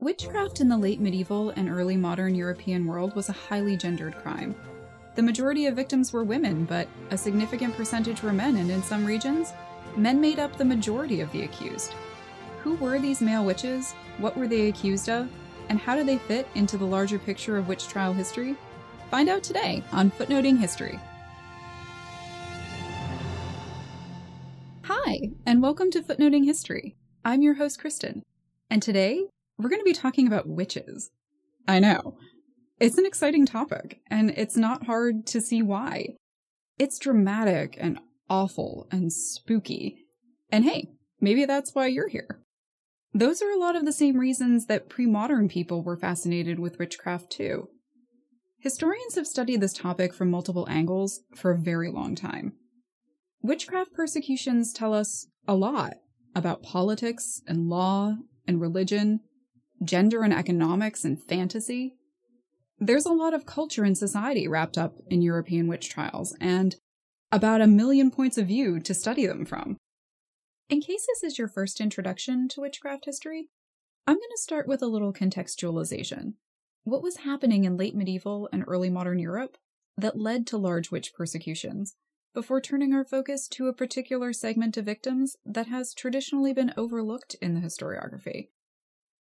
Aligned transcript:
Witchcraft 0.00 0.60
in 0.60 0.68
the 0.68 0.78
late 0.78 1.00
medieval 1.00 1.50
and 1.50 1.68
early 1.68 1.96
modern 1.96 2.32
European 2.32 2.86
world 2.86 3.16
was 3.16 3.28
a 3.28 3.32
highly 3.32 3.76
gendered 3.76 4.14
crime. 4.14 4.54
The 5.16 5.22
majority 5.24 5.66
of 5.66 5.74
victims 5.74 6.12
were 6.12 6.22
women, 6.22 6.64
but 6.66 6.86
a 7.10 7.18
significant 7.18 7.74
percentage 7.74 8.22
were 8.22 8.32
men, 8.32 8.58
and 8.58 8.70
in 8.70 8.80
some 8.80 9.04
regions, 9.04 9.52
men 9.96 10.20
made 10.20 10.38
up 10.38 10.56
the 10.56 10.64
majority 10.64 11.20
of 11.20 11.32
the 11.32 11.42
accused. 11.42 11.94
Who 12.60 12.76
were 12.76 13.00
these 13.00 13.20
male 13.20 13.44
witches? 13.44 13.94
What 14.18 14.36
were 14.36 14.46
they 14.46 14.68
accused 14.68 15.08
of? 15.08 15.28
And 15.68 15.80
how 15.80 15.96
do 15.96 16.04
they 16.04 16.18
fit 16.18 16.46
into 16.54 16.76
the 16.78 16.84
larger 16.84 17.18
picture 17.18 17.56
of 17.58 17.66
witch 17.66 17.88
trial 17.88 18.12
history? 18.12 18.54
Find 19.10 19.28
out 19.28 19.42
today 19.42 19.82
on 19.90 20.12
Footnoting 20.12 20.58
History. 20.58 21.00
Hi, 24.84 25.30
and 25.44 25.60
welcome 25.60 25.90
to 25.90 26.02
Footnoting 26.02 26.44
History. 26.44 26.94
I'm 27.24 27.42
your 27.42 27.54
host, 27.54 27.80
Kristen, 27.80 28.22
and 28.70 28.80
today 28.80 29.24
we're 29.58 29.68
going 29.68 29.80
to 29.80 29.84
be 29.84 29.92
talking 29.92 30.26
about 30.26 30.48
witches. 30.48 31.10
I 31.66 31.80
know. 31.80 32.16
It's 32.80 32.98
an 32.98 33.06
exciting 33.06 33.44
topic, 33.44 34.00
and 34.08 34.30
it's 34.30 34.56
not 34.56 34.86
hard 34.86 35.26
to 35.28 35.40
see 35.40 35.62
why. 35.62 36.14
It's 36.78 36.98
dramatic 36.98 37.76
and 37.78 37.98
awful 38.30 38.86
and 38.92 39.12
spooky. 39.12 40.04
And 40.50 40.64
hey, 40.64 40.88
maybe 41.20 41.44
that's 41.44 41.74
why 41.74 41.88
you're 41.88 42.08
here. 42.08 42.40
Those 43.12 43.42
are 43.42 43.50
a 43.50 43.58
lot 43.58 43.74
of 43.74 43.84
the 43.84 43.92
same 43.92 44.18
reasons 44.18 44.66
that 44.66 44.88
pre 44.88 45.06
modern 45.06 45.48
people 45.48 45.82
were 45.82 45.96
fascinated 45.96 46.60
with 46.60 46.78
witchcraft, 46.78 47.30
too. 47.30 47.68
Historians 48.60 49.16
have 49.16 49.26
studied 49.26 49.60
this 49.60 49.72
topic 49.72 50.14
from 50.14 50.30
multiple 50.30 50.66
angles 50.68 51.20
for 51.34 51.50
a 51.50 51.58
very 51.58 51.90
long 51.90 52.14
time. 52.14 52.52
Witchcraft 53.42 53.92
persecutions 53.92 54.72
tell 54.72 54.92
us 54.92 55.26
a 55.46 55.54
lot 55.54 55.94
about 56.34 56.62
politics 56.62 57.40
and 57.46 57.68
law 57.68 58.16
and 58.46 58.60
religion 58.60 59.20
gender 59.82 60.22
and 60.22 60.32
economics 60.32 61.04
and 61.04 61.22
fantasy. 61.22 61.94
There's 62.78 63.06
a 63.06 63.12
lot 63.12 63.34
of 63.34 63.46
culture 63.46 63.84
and 63.84 63.96
society 63.96 64.46
wrapped 64.46 64.78
up 64.78 64.98
in 65.08 65.22
European 65.22 65.68
witch 65.68 65.88
trials, 65.88 66.36
and 66.40 66.76
about 67.30 67.60
a 67.60 67.66
million 67.66 68.10
points 68.10 68.38
of 68.38 68.46
view 68.46 68.80
to 68.80 68.94
study 68.94 69.26
them 69.26 69.44
from. 69.44 69.76
In 70.68 70.80
case 70.80 71.06
this 71.06 71.22
is 71.22 71.38
your 71.38 71.48
first 71.48 71.80
introduction 71.80 72.48
to 72.48 72.60
witchcraft 72.60 73.04
history, 73.06 73.48
I'm 74.06 74.16
going 74.16 74.30
to 74.30 74.42
start 74.42 74.68
with 74.68 74.82
a 74.82 74.86
little 74.86 75.12
contextualization. 75.12 76.34
What 76.84 77.02
was 77.02 77.18
happening 77.18 77.64
in 77.64 77.76
late 77.76 77.94
medieval 77.94 78.48
and 78.52 78.64
early 78.66 78.90
modern 78.90 79.18
Europe 79.18 79.56
that 79.96 80.18
led 80.18 80.46
to 80.46 80.56
large 80.56 80.90
witch 80.90 81.12
persecutions, 81.14 81.96
before 82.32 82.60
turning 82.60 82.94
our 82.94 83.04
focus 83.04 83.48
to 83.48 83.66
a 83.66 83.72
particular 83.72 84.32
segment 84.32 84.76
of 84.76 84.84
victims 84.84 85.36
that 85.44 85.66
has 85.66 85.92
traditionally 85.92 86.52
been 86.52 86.72
overlooked 86.76 87.34
in 87.42 87.54
the 87.54 87.60
historiography 87.60 88.48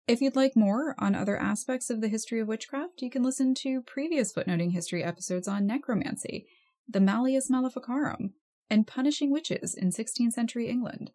if 0.07 0.21
you'd 0.21 0.35
like 0.35 0.55
more 0.55 0.95
on 0.99 1.15
other 1.15 1.37
aspects 1.37 1.89
of 1.89 2.01
the 2.01 2.07
history 2.07 2.39
of 2.39 2.47
witchcraft, 2.47 3.01
you 3.01 3.09
can 3.09 3.23
listen 3.23 3.55
to 3.55 3.81
previous 3.81 4.31
footnoting 4.31 4.71
history 4.71 5.03
episodes 5.03 5.47
on 5.47 5.65
necromancy, 5.65 6.47
the 6.87 6.99
Malleus 6.99 7.49
Maleficarum, 7.49 8.33
and 8.69 8.85
punishing 8.85 9.31
witches 9.31 9.73
in 9.73 9.89
16th 9.89 10.33
century 10.33 10.67
England. 10.67 11.11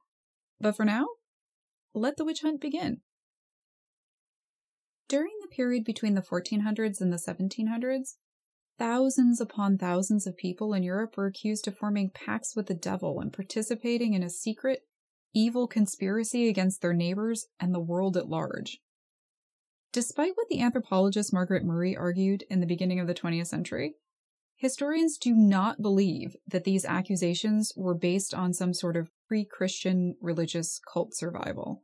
But 0.60 0.76
for 0.76 0.84
now, 0.84 1.06
let 1.94 2.16
the 2.16 2.24
witch 2.24 2.42
hunt 2.42 2.60
begin. 2.60 3.00
During 5.08 5.32
the 5.40 5.48
period 5.48 5.84
between 5.84 6.14
the 6.14 6.22
1400s 6.22 7.00
and 7.00 7.12
the 7.12 7.16
1700s, 7.16 8.14
thousands 8.78 9.40
upon 9.40 9.76
thousands 9.76 10.26
of 10.26 10.36
people 10.36 10.72
in 10.74 10.82
Europe 10.82 11.16
were 11.16 11.26
accused 11.26 11.68
of 11.68 11.76
forming 11.76 12.10
pacts 12.10 12.56
with 12.56 12.66
the 12.66 12.74
devil 12.74 13.20
and 13.20 13.32
participating 13.32 14.14
in 14.14 14.22
a 14.22 14.30
secret, 14.30 14.82
evil 15.34 15.66
conspiracy 15.66 16.48
against 16.48 16.82
their 16.82 16.92
neighbors 16.92 17.46
and 17.58 17.74
the 17.74 17.80
world 17.80 18.16
at 18.16 18.28
large. 18.28 18.78
Despite 19.92 20.32
what 20.34 20.48
the 20.48 20.60
anthropologist 20.60 21.32
Margaret 21.32 21.64
Murray 21.64 21.96
argued 21.96 22.44
in 22.48 22.60
the 22.60 22.66
beginning 22.66 23.00
of 23.00 23.06
the 23.06 23.14
20th 23.14 23.48
century, 23.48 23.94
historians 24.56 25.18
do 25.18 25.34
not 25.34 25.82
believe 25.82 26.36
that 26.46 26.64
these 26.64 26.84
accusations 26.84 27.72
were 27.76 27.94
based 27.94 28.32
on 28.32 28.52
some 28.52 28.72
sort 28.72 28.96
of 28.96 29.10
pre 29.26 29.44
Christian 29.44 30.14
religious 30.20 30.80
cult 30.92 31.14
survival. 31.14 31.82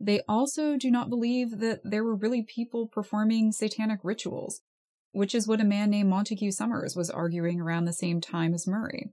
They 0.00 0.20
also 0.28 0.76
do 0.76 0.90
not 0.90 1.10
believe 1.10 1.58
that 1.58 1.80
there 1.84 2.04
were 2.04 2.14
really 2.14 2.42
people 2.42 2.86
performing 2.86 3.52
satanic 3.52 4.00
rituals, 4.02 4.62
which 5.12 5.34
is 5.34 5.48
what 5.48 5.60
a 5.60 5.64
man 5.64 5.90
named 5.90 6.08
Montague 6.08 6.52
Summers 6.52 6.94
was 6.94 7.10
arguing 7.10 7.60
around 7.60 7.84
the 7.84 7.92
same 7.92 8.20
time 8.20 8.54
as 8.54 8.66
Murray. 8.66 9.10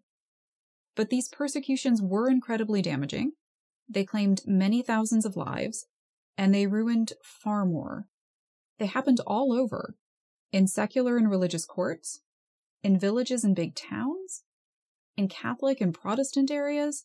But 0.95 1.09
these 1.09 1.27
persecutions 1.27 2.01
were 2.01 2.29
incredibly 2.29 2.81
damaging, 2.81 3.33
they 3.87 4.03
claimed 4.03 4.41
many 4.45 4.81
thousands 4.81 5.25
of 5.25 5.35
lives, 5.35 5.85
and 6.37 6.53
they 6.53 6.67
ruined 6.67 7.13
far 7.23 7.65
more. 7.65 8.07
They 8.79 8.87
happened 8.87 9.19
all 9.25 9.53
over 9.53 9.95
in 10.51 10.67
secular 10.67 11.17
and 11.17 11.29
religious 11.29 11.65
courts, 11.65 12.21
in 12.83 12.99
villages 12.99 13.43
and 13.43 13.55
big 13.55 13.75
towns, 13.75 14.43
in 15.17 15.27
Catholic 15.27 15.81
and 15.81 15.93
Protestant 15.93 16.51
areas, 16.51 17.03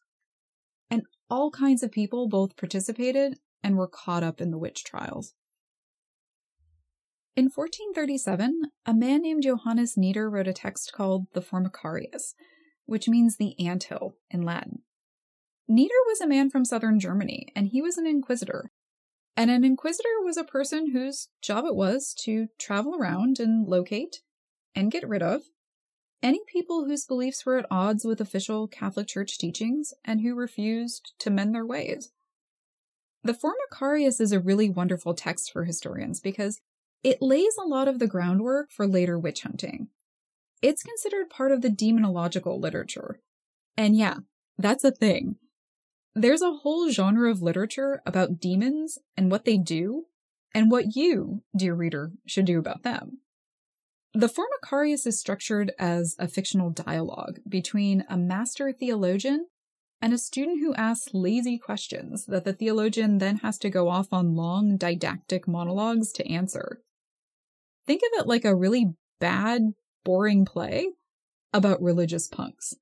and 0.90 1.02
all 1.28 1.50
kinds 1.50 1.82
of 1.82 1.92
people 1.92 2.28
both 2.28 2.56
participated 2.56 3.38
and 3.62 3.76
were 3.76 3.88
caught 3.88 4.22
up 4.22 4.40
in 4.40 4.50
the 4.50 4.58
witch 4.58 4.84
trials. 4.84 5.34
In 7.36 7.44
1437, 7.44 8.62
a 8.84 8.94
man 8.94 9.22
named 9.22 9.44
Johannes 9.44 9.96
Nieder 9.96 10.28
wrote 10.28 10.48
a 10.48 10.52
text 10.52 10.92
called 10.92 11.26
the 11.32 11.40
Formicarius, 11.40 12.34
which 12.86 13.08
means 13.08 13.36
the 13.36 13.58
ant 13.64 13.84
hill 13.84 14.16
in 14.30 14.42
Latin. 14.42 14.82
Nieder 15.70 15.94
was 16.08 16.20
a 16.20 16.26
man 16.26 16.50
from 16.50 16.64
southern 16.64 16.98
Germany, 16.98 17.46
and 17.54 17.68
he 17.68 17.80
was 17.80 17.96
an 17.96 18.04
inquisitor. 18.04 18.72
And 19.36 19.52
an 19.52 19.62
inquisitor 19.62 20.20
was 20.24 20.36
a 20.36 20.42
person 20.42 20.90
whose 20.90 21.28
job 21.40 21.64
it 21.64 21.76
was 21.76 22.12
to 22.24 22.48
travel 22.58 22.96
around 22.96 23.38
and 23.38 23.68
locate 23.68 24.20
and 24.74 24.90
get 24.90 25.08
rid 25.08 25.22
of 25.22 25.42
any 26.24 26.40
people 26.52 26.86
whose 26.86 27.06
beliefs 27.06 27.46
were 27.46 27.56
at 27.56 27.66
odds 27.70 28.04
with 28.04 28.20
official 28.20 28.66
Catholic 28.66 29.06
Church 29.06 29.38
teachings 29.38 29.94
and 30.04 30.22
who 30.22 30.34
refused 30.34 31.12
to 31.20 31.30
mend 31.30 31.54
their 31.54 31.64
ways. 31.64 32.10
The 33.22 33.32
Formicarius 33.32 34.20
is 34.20 34.32
a 34.32 34.40
really 34.40 34.68
wonderful 34.68 35.14
text 35.14 35.52
for 35.52 35.66
historians 35.66 36.18
because 36.18 36.60
it 37.04 37.22
lays 37.22 37.54
a 37.56 37.66
lot 37.66 37.86
of 37.86 38.00
the 38.00 38.08
groundwork 38.08 38.72
for 38.72 38.88
later 38.88 39.16
witch 39.16 39.42
hunting. 39.42 39.86
It's 40.62 40.82
considered 40.82 41.30
part 41.30 41.52
of 41.52 41.62
the 41.62 41.70
demonological 41.70 42.60
literature. 42.60 43.20
And 43.76 43.94
yeah, 43.94 44.16
that's 44.58 44.82
a 44.82 44.90
thing. 44.90 45.36
There's 46.14 46.42
a 46.42 46.52
whole 46.52 46.90
genre 46.90 47.30
of 47.30 47.42
literature 47.42 48.02
about 48.04 48.40
demons 48.40 48.98
and 49.16 49.30
what 49.30 49.44
they 49.44 49.56
do, 49.56 50.06
and 50.52 50.70
what 50.70 50.96
you, 50.96 51.42
dear 51.56 51.74
reader, 51.74 52.12
should 52.26 52.44
do 52.46 52.58
about 52.58 52.82
them. 52.82 53.18
The 54.12 54.28
Formicarius 54.28 55.06
is 55.06 55.20
structured 55.20 55.72
as 55.78 56.16
a 56.18 56.26
fictional 56.26 56.70
dialogue 56.70 57.38
between 57.48 58.04
a 58.08 58.16
master 58.16 58.72
theologian 58.72 59.46
and 60.02 60.12
a 60.12 60.18
student 60.18 60.58
who 60.60 60.74
asks 60.74 61.14
lazy 61.14 61.58
questions 61.58 62.26
that 62.26 62.44
the 62.44 62.52
theologian 62.52 63.18
then 63.18 63.36
has 63.38 63.56
to 63.58 63.70
go 63.70 63.88
off 63.88 64.12
on 64.12 64.34
long 64.34 64.76
didactic 64.76 65.46
monologues 65.46 66.10
to 66.12 66.26
answer. 66.28 66.80
Think 67.86 68.02
of 68.02 68.20
it 68.20 68.26
like 68.26 68.44
a 68.44 68.54
really 68.54 68.94
bad, 69.20 69.74
boring 70.02 70.44
play 70.44 70.88
about 71.52 71.82
religious 71.82 72.26
punks. 72.26 72.74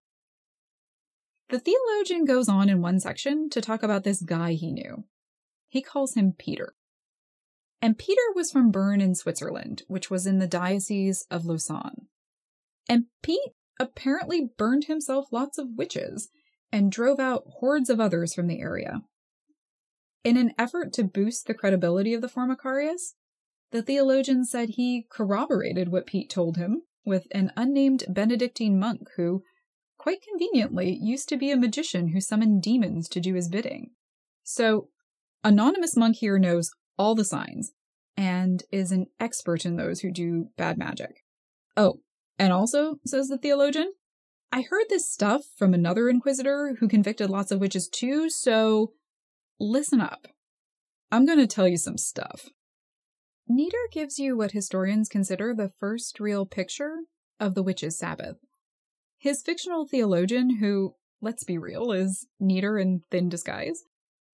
The 1.51 1.59
theologian 1.59 2.25
goes 2.25 2.49
on 2.49 2.69
in 2.69 2.83
one 2.83 3.01
section 3.01 3.49
to 3.51 3.61
talk 3.61 3.83
about 3.83 4.05
this 4.05 4.23
guy 4.23 4.53
he 4.53 4.71
knew. 4.71 5.05
He 5.69 5.81
calls 5.81 6.15
him 6.15 6.35
Peter. 6.39 6.75
And 7.81 7.97
Peter 7.97 8.23
was 8.35 8.51
from 8.51 8.71
Bern 8.71 9.01
in 9.01 9.15
Switzerland, 9.15 9.83
which 9.89 10.11
was 10.11 10.27
in 10.27 10.41
the 10.41 10.49
Diocese 10.49 11.27
of 11.31 11.47
Lausanne. 11.47 12.09
And 12.89 13.05
Pete 13.23 13.53
apparently 13.79 14.51
burned 14.57 14.85
himself 14.85 15.27
lots 15.31 15.59
of 15.59 15.77
witches 15.77 16.29
and 16.73 16.93
drove 16.93 17.21
out 17.21 17.45
hordes 17.61 17.89
of 17.89 18.01
others 18.01 18.35
from 18.35 18.47
the 18.47 18.61
area. 18.61 19.03
In 20.25 20.37
an 20.37 20.53
effort 20.59 20.93
to 20.95 21.05
boost 21.05 21.47
the 21.47 21.55
credibility 21.55 22.13
of 22.13 22.21
the 22.21 22.29
Formicarius, 22.29 23.15
the 23.71 23.83
theologian 23.83 24.45
said 24.45 24.71
he 24.71 25.07
corroborated 25.11 25.91
what 25.91 26.07
Pete 26.07 26.29
told 26.29 26.57
him 26.57 26.83
with 27.05 27.27
an 27.31 27.53
unnamed 27.57 28.05
Benedictine 28.09 28.79
monk 28.79 29.09
who 29.17 29.43
quite 29.99 30.23
conveniently, 30.23 30.97
used 31.01 31.29
to 31.29 31.37
be 31.37 31.51
a 31.51 31.57
magician 31.57 32.09
who 32.09 32.21
summoned 32.21 32.63
demons 32.63 33.09
to 33.11 33.21
do 33.21 33.35
his 33.35 33.49
bidding. 33.49 33.91
So, 34.43 34.89
Anonymous 35.45 35.97
Monk 35.97 36.17
here 36.17 36.39
knows 36.39 36.71
all 36.97 37.15
the 37.15 37.25
signs 37.25 37.73
and 38.17 38.63
is 38.73 38.91
an 38.91 39.07
expert 39.21 39.65
in 39.65 39.77
those 39.77 40.01
who 40.01 40.11
do 40.11 40.49
bad 40.57 40.79
magic. 40.79 41.23
Oh, 41.77 42.01
and 42.39 42.53
also, 42.53 42.97
says 43.05 43.29
the 43.29 43.39
theologian, 43.39 43.93
I 44.51 44.63
heard 44.63 44.87
this 44.89 45.11
stuff 45.11 45.43
from 45.57 45.75
another 45.75 46.09
inquisitor 46.09 46.77
who 46.81 46.89
convicted 46.89 47.29
lots 47.29 47.51
of 47.53 47.61
witches 47.61 47.89
too, 47.89 48.31
so 48.31 48.93
listen 49.61 50.01
up. 50.01 50.29
I'm 51.13 51.27
going 51.27 51.39
to 51.39 51.47
tell 51.47 51.69
you 51.69 51.77
some 51.77 51.99
stuff. 51.99 52.49
Nieder 53.47 53.89
gives 53.93 54.19
you 54.19 54.37
what 54.37 54.53
historians 54.53 55.09
consider 55.09 55.55
the 55.55 55.73
first 55.79 56.21
real 56.21 56.45
picture 56.45 56.97
of 57.41 57.55
the 57.55 57.63
witches' 57.63 57.99
Sabbath. 57.99 58.37
His 59.19 59.43
fictional 59.43 59.87
theologian, 59.87 60.59
who, 60.59 60.95
let's 61.21 61.43
be 61.45 61.59
real, 61.59 61.91
is 61.91 62.27
Nieder 62.39 62.79
in 62.79 63.03
thin 63.11 63.29
disguise, 63.29 63.83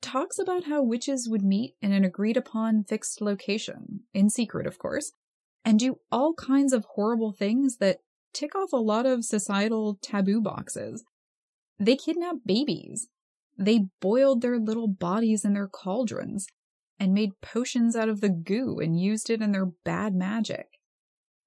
talks 0.03 0.39
about 0.39 0.65
how 0.65 0.83
witches 0.83 1.27
would 1.29 1.43
meet 1.43 1.75
in 1.81 1.93
an 1.93 2.05
agreed 2.05 2.37
upon 2.37 2.85
fixed 2.85 3.23
location, 3.23 4.01
in 4.13 4.29
secret, 4.29 4.67
of 4.67 4.79
course, 4.79 5.13
and 5.65 5.79
do 5.79 5.99
all 6.13 6.35
kinds 6.35 6.75
of 6.75 6.85
horrible 6.85 7.33
things 7.33 7.79
that 7.79 8.01
tick 8.35 8.55
off 8.55 8.73
a 8.75 8.77
lot 8.77 9.07
of 9.07 9.25
societal 9.25 9.99
taboo 10.03 10.43
boxes. 10.43 11.03
They 11.79 11.97
kidnapped 11.97 12.47
babies. 12.47 13.09
They 13.57 13.87
boiled 14.01 14.43
their 14.43 14.59
little 14.59 14.89
bodies 14.89 15.45
in 15.45 15.55
their 15.55 15.69
cauldrons 15.69 16.47
and 17.01 17.15
made 17.15 17.41
potions 17.41 17.97
out 17.97 18.11
of 18.11 18.21
the 18.21 18.29
goo 18.29 18.79
and 18.81 19.01
used 19.01 19.31
it 19.31 19.41
in 19.41 19.53
their 19.53 19.67
bad 19.67 20.15
magic. 20.15 20.67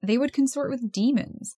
They 0.01 0.18
would 0.18 0.34
consort 0.34 0.72
with 0.72 0.92
demons. 0.92 1.57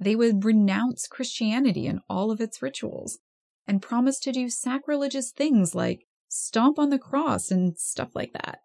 They 0.00 0.14
would 0.14 0.44
renounce 0.44 1.08
Christianity 1.08 1.86
and 1.86 2.00
all 2.08 2.30
of 2.30 2.40
its 2.40 2.62
rituals 2.62 3.18
and 3.66 3.82
promise 3.82 4.18
to 4.20 4.32
do 4.32 4.48
sacrilegious 4.48 5.32
things 5.32 5.74
like 5.74 6.06
stomp 6.28 6.78
on 6.78 6.90
the 6.90 6.98
cross 6.98 7.50
and 7.50 7.76
stuff 7.76 8.14
like 8.14 8.32
that. 8.32 8.60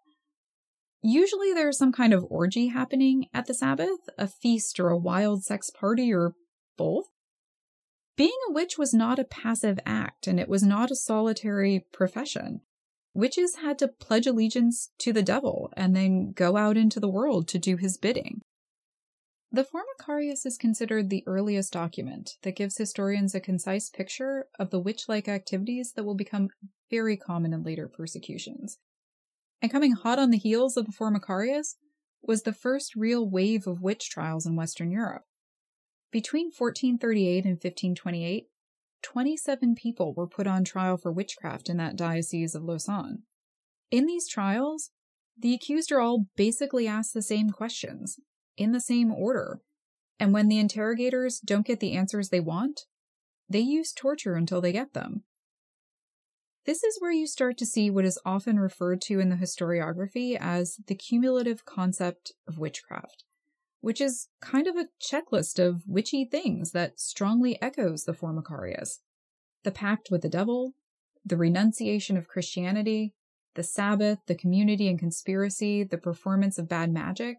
Usually 1.02 1.52
there's 1.52 1.76
some 1.76 1.92
kind 1.92 2.14
of 2.14 2.24
orgy 2.30 2.68
happening 2.68 3.26
at 3.34 3.46
the 3.46 3.54
Sabbath, 3.54 4.08
a 4.16 4.26
feast 4.26 4.80
or 4.80 4.88
a 4.88 4.96
wild 4.96 5.44
sex 5.44 5.70
party 5.70 6.12
or 6.12 6.34
both. 6.78 7.06
Being 8.16 8.38
a 8.48 8.52
witch 8.52 8.78
was 8.78 8.94
not 8.94 9.18
a 9.18 9.24
passive 9.24 9.78
act 9.84 10.26
and 10.26 10.38
it 10.38 10.48
was 10.48 10.62
not 10.62 10.90
a 10.90 10.96
solitary 10.96 11.84
profession. 11.92 12.60
Witches 13.12 13.56
had 13.56 13.78
to 13.80 13.88
pledge 13.88 14.26
allegiance 14.26 14.90
to 14.98 15.12
the 15.12 15.22
devil 15.22 15.70
and 15.76 15.94
then 15.94 16.32
go 16.32 16.56
out 16.56 16.76
into 16.76 17.00
the 17.00 17.10
world 17.10 17.48
to 17.48 17.58
do 17.58 17.76
his 17.76 17.98
bidding. 17.98 18.40
The 19.54 19.64
Formicarius 19.64 20.44
is 20.46 20.58
considered 20.58 21.10
the 21.10 21.22
earliest 21.28 21.72
document 21.72 22.38
that 22.42 22.56
gives 22.56 22.76
historians 22.76 23.36
a 23.36 23.40
concise 23.40 23.88
picture 23.88 24.48
of 24.58 24.70
the 24.70 24.80
witch 24.80 25.04
like 25.08 25.28
activities 25.28 25.92
that 25.92 26.02
will 26.02 26.16
become 26.16 26.48
very 26.90 27.16
common 27.16 27.52
in 27.52 27.62
later 27.62 27.86
persecutions. 27.86 28.78
And 29.62 29.70
coming 29.70 29.92
hot 29.92 30.18
on 30.18 30.30
the 30.30 30.38
heels 30.38 30.76
of 30.76 30.86
the 30.86 30.92
Formicarius 30.92 31.76
was 32.20 32.42
the 32.42 32.52
first 32.52 32.96
real 32.96 33.30
wave 33.30 33.68
of 33.68 33.80
witch 33.80 34.10
trials 34.10 34.44
in 34.44 34.56
Western 34.56 34.90
Europe. 34.90 35.22
Between 36.10 36.46
1438 36.46 37.44
and 37.44 37.54
1528, 37.54 38.48
27 39.04 39.76
people 39.76 40.14
were 40.14 40.26
put 40.26 40.48
on 40.48 40.64
trial 40.64 40.96
for 40.96 41.12
witchcraft 41.12 41.68
in 41.68 41.76
that 41.76 41.94
diocese 41.94 42.56
of 42.56 42.64
Lausanne. 42.64 43.22
In 43.92 44.06
these 44.06 44.26
trials, 44.26 44.90
the 45.38 45.54
accused 45.54 45.92
are 45.92 46.00
all 46.00 46.26
basically 46.34 46.88
asked 46.88 47.14
the 47.14 47.22
same 47.22 47.50
questions 47.50 48.18
in 48.56 48.72
the 48.72 48.80
same 48.80 49.12
order. 49.12 49.60
And 50.18 50.32
when 50.32 50.48
the 50.48 50.58
interrogators 50.58 51.40
don't 51.40 51.66
get 51.66 51.80
the 51.80 51.92
answers 51.92 52.28
they 52.28 52.40
want, 52.40 52.82
they 53.48 53.60
use 53.60 53.92
torture 53.92 54.34
until 54.34 54.60
they 54.60 54.72
get 54.72 54.92
them. 54.94 55.24
This 56.66 56.82
is 56.82 56.96
where 56.98 57.12
you 57.12 57.26
start 57.26 57.58
to 57.58 57.66
see 57.66 57.90
what 57.90 58.06
is 58.06 58.18
often 58.24 58.58
referred 58.58 59.02
to 59.02 59.20
in 59.20 59.28
the 59.28 59.36
historiography 59.36 60.36
as 60.40 60.76
the 60.86 60.94
cumulative 60.94 61.66
concept 61.66 62.32
of 62.48 62.58
witchcraft, 62.58 63.24
which 63.80 64.00
is 64.00 64.28
kind 64.40 64.66
of 64.66 64.76
a 64.76 64.88
checklist 65.02 65.58
of 65.58 65.82
witchy 65.86 66.24
things 66.24 66.70
that 66.72 66.98
strongly 66.98 67.60
echoes 67.60 68.04
the 68.04 68.12
Formicarius 68.12 69.00
the 69.62 69.70
pact 69.70 70.10
with 70.10 70.20
the 70.20 70.28
devil, 70.28 70.74
the 71.24 71.38
renunciation 71.38 72.18
of 72.18 72.28
Christianity, 72.28 73.14
the 73.54 73.62
Sabbath, 73.62 74.18
the 74.26 74.34
community 74.34 74.88
and 74.88 74.98
conspiracy, 74.98 75.82
the 75.82 75.96
performance 75.96 76.58
of 76.58 76.68
bad 76.68 76.92
magic, 76.92 77.38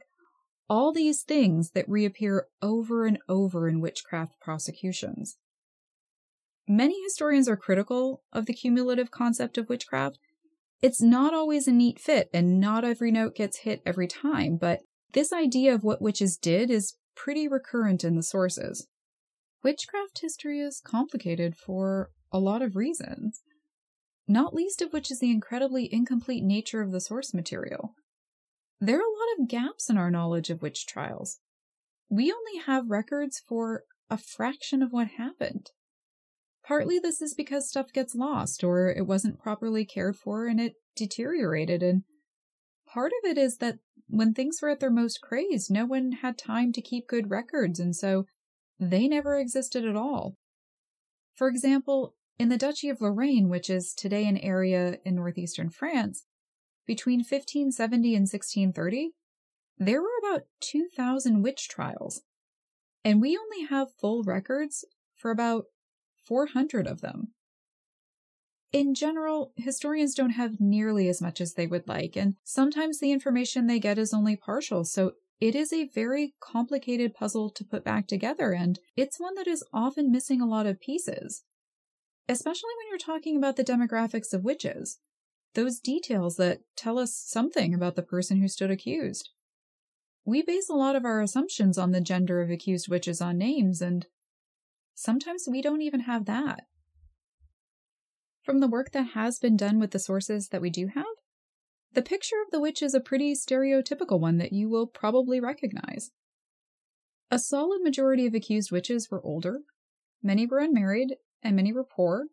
all 0.70 0.92
these 0.92 1.24
things 1.24 1.72
that 1.72 1.88
reappear 1.88 2.48
over 2.62 3.06
and 3.06 3.20
over 3.30 3.68
in 3.68 3.82
witchcraft 3.82 4.40
prosecutions. 4.42 5.38
Many 6.68 7.02
historians 7.04 7.48
are 7.48 7.58
critical 7.58 8.24
of 8.34 8.48
the 8.48 8.54
cumulative 8.54 9.12
concept 9.12 9.58
of 9.58 9.70
witchcraft. 9.70 10.18
It's 10.82 11.02
not 11.02 11.34
always 11.34 11.68
a 11.68 11.72
neat 11.72 12.00
fit, 12.00 12.30
and 12.34 12.60
not 12.60 12.84
every 12.84 13.12
note 13.12 13.36
gets 13.36 13.60
hit 13.60 13.82
every 13.86 14.08
time, 14.08 14.58
but 14.58 14.80
this 15.14 15.32
idea 15.32 15.74
of 15.74 15.84
what 15.84 16.02
witches 16.02 16.38
did 16.38 16.70
is 16.70 16.98
pretty 17.16 17.48
recurrent 17.48 18.04
in 18.04 18.16
the 18.16 18.24
sources. 18.24 18.88
Witchcraft 19.64 20.20
history 20.22 20.60
is 20.60 20.82
complicated 20.84 21.56
for 21.56 22.10
a 22.32 22.40
lot 22.40 22.62
of 22.62 22.76
reasons, 22.76 23.42
not 24.28 24.54
least 24.54 24.82
of 24.82 24.92
which 24.92 25.12
is 25.12 25.20
the 25.20 25.32
incredibly 25.32 25.92
incomplete 25.92 26.44
nature 26.44 26.82
of 26.82 26.92
the 26.92 27.00
source 27.00 27.34
material. 27.34 27.94
There 28.80 28.98
are 28.98 29.00
a 29.00 29.04
lot 29.04 29.40
of 29.40 29.48
gaps 29.48 29.90
in 29.90 29.98
our 29.98 30.12
knowledge 30.12 30.50
of 30.50 30.62
witch 30.62 30.86
trials. 30.86 31.40
We 32.10 32.32
only 32.32 32.64
have 32.66 32.90
records 32.90 33.40
for 33.40 33.84
a 34.10 34.18
fraction 34.18 34.84
of 34.84 34.92
what 34.92 35.08
happened. 35.18 35.72
Partly 36.66 37.00
this 37.00 37.22
is 37.22 37.34
because 37.34 37.70
stuff 37.70 37.94
gets 37.94 38.16
lost 38.16 38.64
or 38.64 38.90
it 38.90 39.06
wasn't 39.06 39.40
properly 39.40 39.86
cared 39.86 40.16
for 40.16 40.48
and 40.48 40.60
it 40.60 40.74
deteriorated. 40.96 41.84
And 41.84 42.04
part 42.88 43.12
of 43.24 43.30
it 43.30 43.38
is 43.38 43.58
that 43.58 43.80
when 44.08 44.34
things 44.34 44.60
were 44.62 44.70
at 44.70 44.80
their 44.80 44.92
most 44.92 45.22
crazed, 45.22 45.72
no 45.72 45.86
one 45.86 46.12
had 46.22 46.38
time 46.38 46.72
to 46.74 46.82
keep 46.82 47.08
good 47.08 47.30
records, 47.30 47.80
and 47.80 47.96
so 47.96 48.26
they 48.80 49.08
never 49.08 49.38
existed 49.38 49.86
at 49.86 49.96
all. 49.96 50.36
For 51.34 51.48
example, 51.48 52.14
in 52.38 52.50
the 52.50 52.58
Duchy 52.58 52.90
of 52.90 53.02
Lorraine, 53.02 53.50
which 53.50 53.70
is 53.70 53.94
today 53.94 54.28
an 54.28 54.38
area 54.38 55.00
in 55.04 55.16
northeastern 55.16 55.70
France, 55.70 56.26
between 56.86 57.20
1570 57.20 58.16
and 58.16 58.24
1630, 58.24 59.12
there 59.78 60.02
were 60.02 60.08
about 60.22 60.44
2,000 60.62 61.42
witch 61.42 61.68
trials, 61.68 62.22
and 63.04 63.22
we 63.22 63.38
only 63.38 63.66
have 63.68 63.94
full 64.00 64.24
records 64.24 64.86
for 65.16 65.32
about 65.32 65.66
400 66.26 66.88
of 66.88 67.02
them. 67.02 67.34
In 68.72 68.94
general, 68.94 69.54
historians 69.56 70.16
don't 70.16 70.32
have 70.32 70.60
nearly 70.60 71.08
as 71.08 71.22
much 71.22 71.40
as 71.40 71.54
they 71.54 71.68
would 71.68 71.88
like, 71.88 72.16
and 72.16 72.36
sometimes 72.44 73.00
the 73.00 73.12
information 73.12 73.68
they 73.68 73.80
get 73.80 73.98
is 73.98 74.14
only 74.14 74.36
partial, 74.36 74.84
so 74.84 75.14
it 75.40 75.56
is 75.56 75.72
a 75.72 75.90
very 75.94 76.34
complicated 76.40 77.14
puzzle 77.14 77.50
to 77.52 77.64
put 77.64 77.84
back 77.84 78.08
together, 78.08 78.54
and 78.54 78.80
it's 78.96 79.20
one 79.20 79.36
that 79.36 79.48
is 79.48 79.64
often 79.74 80.12
missing 80.12 80.42
a 80.42 80.48
lot 80.48 80.66
of 80.66 80.80
pieces. 80.80 81.44
Especially 82.28 82.72
when 82.78 82.88
you're 82.90 82.98
talking 82.98 83.38
about 83.38 83.56
the 83.56 83.64
demographics 83.64 84.34
of 84.34 84.44
witches 84.44 85.00
those 85.56 85.80
details 85.80 86.36
that 86.38 86.60
tell 86.76 87.00
us 87.00 87.16
something 87.16 87.74
about 87.74 87.96
the 87.96 88.04
person 88.04 88.40
who 88.40 88.48
stood 88.48 88.70
accused. 88.70 89.30
We 90.24 90.42
base 90.42 90.70
a 90.70 90.76
lot 90.76 90.96
of 90.96 91.06
our 91.06 91.22
assumptions 91.22 91.78
on 91.78 91.92
the 91.92 92.02
gender 92.02 92.42
of 92.42 92.50
accused 92.50 92.90
witches 92.90 93.22
on 93.22 93.38
names, 93.38 93.82
and 93.82 94.06
sometimes 94.94 95.48
we 95.50 95.62
don't 95.62 95.82
even 95.82 96.02
have 96.02 96.26
that. 96.26 96.68
From 98.44 98.60
the 98.60 98.68
work 98.68 98.92
that 98.92 99.14
has 99.14 99.40
been 99.40 99.58
done 99.58 99.80
with 99.80 99.92
the 99.92 100.00
sources 100.00 100.50
that 100.50 100.62
we 100.62 100.70
do 100.70 100.88
have, 100.88 101.06
the 101.94 102.02
picture 102.02 102.42
of 102.46 102.52
the 102.52 102.60
witch 102.60 102.84
is 102.84 102.94
a 102.94 103.00
pretty 103.00 103.34
stereotypical 103.34 104.20
one 104.20 104.38
that 104.38 104.54
you 104.54 104.70
will 104.70 104.86
probably 104.86 105.40
recognize. 105.40 106.12
A 107.32 107.40
solid 107.40 107.82
majority 107.82 108.26
of 108.28 108.36
accused 108.36 108.72
witches 108.72 109.10
were 109.10 109.26
older, 109.26 109.62
many 110.22 110.46
were 110.46 110.60
unmarried, 110.60 111.16
and 111.42 111.56
many 111.56 111.72
were 111.72 111.86
poor, 111.86 112.28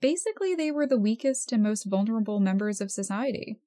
Basically, 0.00 0.54
they 0.54 0.70
were 0.70 0.86
the 0.86 0.98
weakest 0.98 1.52
and 1.52 1.62
most 1.62 1.84
vulnerable 1.84 2.40
members 2.40 2.80
of 2.80 2.90
society. 2.90 3.58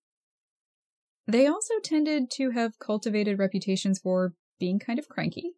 They 1.27 1.47
also 1.47 1.75
tended 1.83 2.31
to 2.31 2.51
have 2.51 2.79
cultivated 2.79 3.39
reputations 3.39 3.99
for 3.99 4.33
being 4.59 4.79
kind 4.79 4.99
of 4.99 5.09
cranky. 5.09 5.53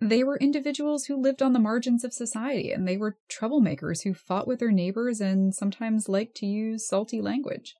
They 0.00 0.22
were 0.22 0.38
individuals 0.38 1.06
who 1.06 1.20
lived 1.20 1.42
on 1.42 1.52
the 1.52 1.58
margins 1.58 2.04
of 2.04 2.12
society, 2.12 2.70
and 2.70 2.86
they 2.86 2.96
were 2.96 3.18
troublemakers 3.28 4.04
who 4.04 4.14
fought 4.14 4.46
with 4.46 4.60
their 4.60 4.70
neighbors 4.70 5.20
and 5.20 5.54
sometimes 5.54 6.08
liked 6.08 6.36
to 6.36 6.46
use 6.46 6.86
salty 6.86 7.20
language. 7.20 7.74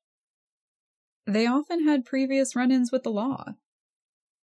They 1.26 1.46
often 1.46 1.84
had 1.84 2.04
previous 2.04 2.56
run 2.56 2.72
ins 2.72 2.90
with 2.90 3.04
the 3.04 3.10
law. 3.10 3.54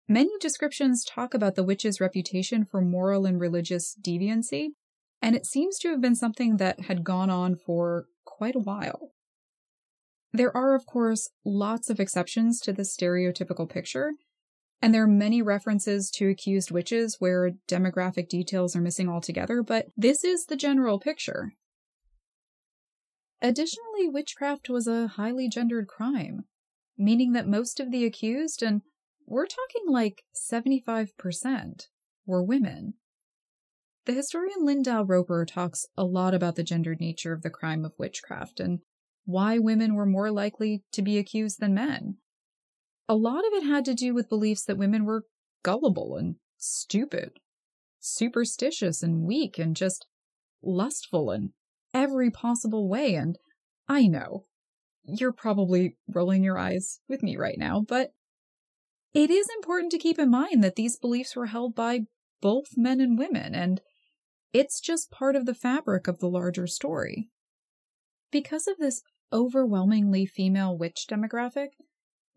Many 0.08 0.30
descriptions 0.40 1.04
talk 1.04 1.34
about 1.34 1.56
the 1.56 1.64
witch's 1.64 2.00
reputation 2.00 2.64
for 2.64 2.80
moral 2.80 3.26
and 3.26 3.40
religious 3.40 3.94
deviancy, 4.00 4.70
and 5.22 5.34
it 5.34 5.46
seems 5.46 5.78
to 5.78 5.88
have 5.88 6.00
been 6.00 6.14
something 6.14 6.56
that 6.58 6.80
had 6.80 7.04
gone 7.04 7.30
on 7.30 7.56
for 7.56 8.06
quite 8.24 8.54
a 8.54 8.60
while. 8.60 9.12
There 10.32 10.54
are, 10.54 10.74
of 10.74 10.86
course, 10.86 11.30
lots 11.44 11.88
of 11.88 11.98
exceptions 11.98 12.60
to 12.60 12.72
this 12.72 12.94
stereotypical 12.94 13.68
picture, 13.68 14.12
and 14.82 14.94
there 14.94 15.04
are 15.04 15.08
many 15.08 15.40
references 15.40 16.10
to 16.12 16.28
accused 16.28 16.70
witches 16.70 17.16
where 17.18 17.52
demographic 17.66 18.28
details 18.28 18.76
are 18.76 18.80
missing 18.80 19.08
altogether, 19.08 19.62
but 19.62 19.86
this 19.96 20.24
is 20.24 20.46
the 20.46 20.56
general 20.56 21.00
picture. 21.00 21.54
Additionally, 23.40 24.08
witchcraft 24.08 24.68
was 24.68 24.86
a 24.86 25.08
highly 25.08 25.48
gendered 25.48 25.88
crime, 25.88 26.44
meaning 26.98 27.32
that 27.32 27.48
most 27.48 27.80
of 27.80 27.90
the 27.90 28.04
accused, 28.04 28.62
and 28.62 28.82
we're 29.26 29.46
talking 29.46 29.84
like 29.88 30.22
75%, 30.34 31.88
were 32.26 32.42
women. 32.42 32.94
The 34.06 34.14
historian 34.14 34.64
Lyndal 34.64 35.04
Roper 35.04 35.44
talks 35.44 35.84
a 35.96 36.04
lot 36.04 36.32
about 36.32 36.54
the 36.54 36.62
gendered 36.62 37.00
nature 37.00 37.32
of 37.32 37.42
the 37.42 37.50
crime 37.50 37.84
of 37.84 37.92
witchcraft 37.98 38.60
and 38.60 38.78
why 39.24 39.58
women 39.58 39.96
were 39.96 40.06
more 40.06 40.30
likely 40.30 40.84
to 40.92 41.02
be 41.02 41.18
accused 41.18 41.58
than 41.58 41.74
men. 41.74 42.18
A 43.08 43.16
lot 43.16 43.40
of 43.40 43.52
it 43.52 43.64
had 43.64 43.84
to 43.86 43.94
do 43.94 44.14
with 44.14 44.28
beliefs 44.28 44.62
that 44.64 44.78
women 44.78 45.04
were 45.04 45.24
gullible 45.64 46.16
and 46.16 46.36
stupid, 46.56 47.30
superstitious 47.98 49.02
and 49.02 49.26
weak 49.26 49.58
and 49.58 49.74
just 49.74 50.06
lustful 50.62 51.32
in 51.32 51.52
every 51.92 52.30
possible 52.30 52.88
way. 52.88 53.16
And 53.16 53.36
I 53.88 54.06
know, 54.06 54.44
you're 55.02 55.32
probably 55.32 55.96
rolling 56.08 56.44
your 56.44 56.58
eyes 56.58 57.00
with 57.08 57.24
me 57.24 57.36
right 57.36 57.58
now, 57.58 57.84
but 57.86 58.10
it 59.12 59.30
is 59.30 59.48
important 59.56 59.90
to 59.90 59.98
keep 59.98 60.20
in 60.20 60.30
mind 60.30 60.62
that 60.62 60.76
these 60.76 60.96
beliefs 60.96 61.34
were 61.34 61.46
held 61.46 61.74
by 61.74 62.02
both 62.40 62.76
men 62.76 63.00
and 63.00 63.18
women, 63.18 63.52
and 63.54 63.80
it's 64.58 64.80
just 64.80 65.10
part 65.10 65.36
of 65.36 65.44
the 65.44 65.54
fabric 65.54 66.08
of 66.08 66.18
the 66.18 66.30
larger 66.30 66.66
story. 66.66 67.28
Because 68.30 68.66
of 68.66 68.78
this 68.78 69.02
overwhelmingly 69.30 70.24
female 70.24 70.76
witch 70.76 71.04
demographic, 71.10 71.68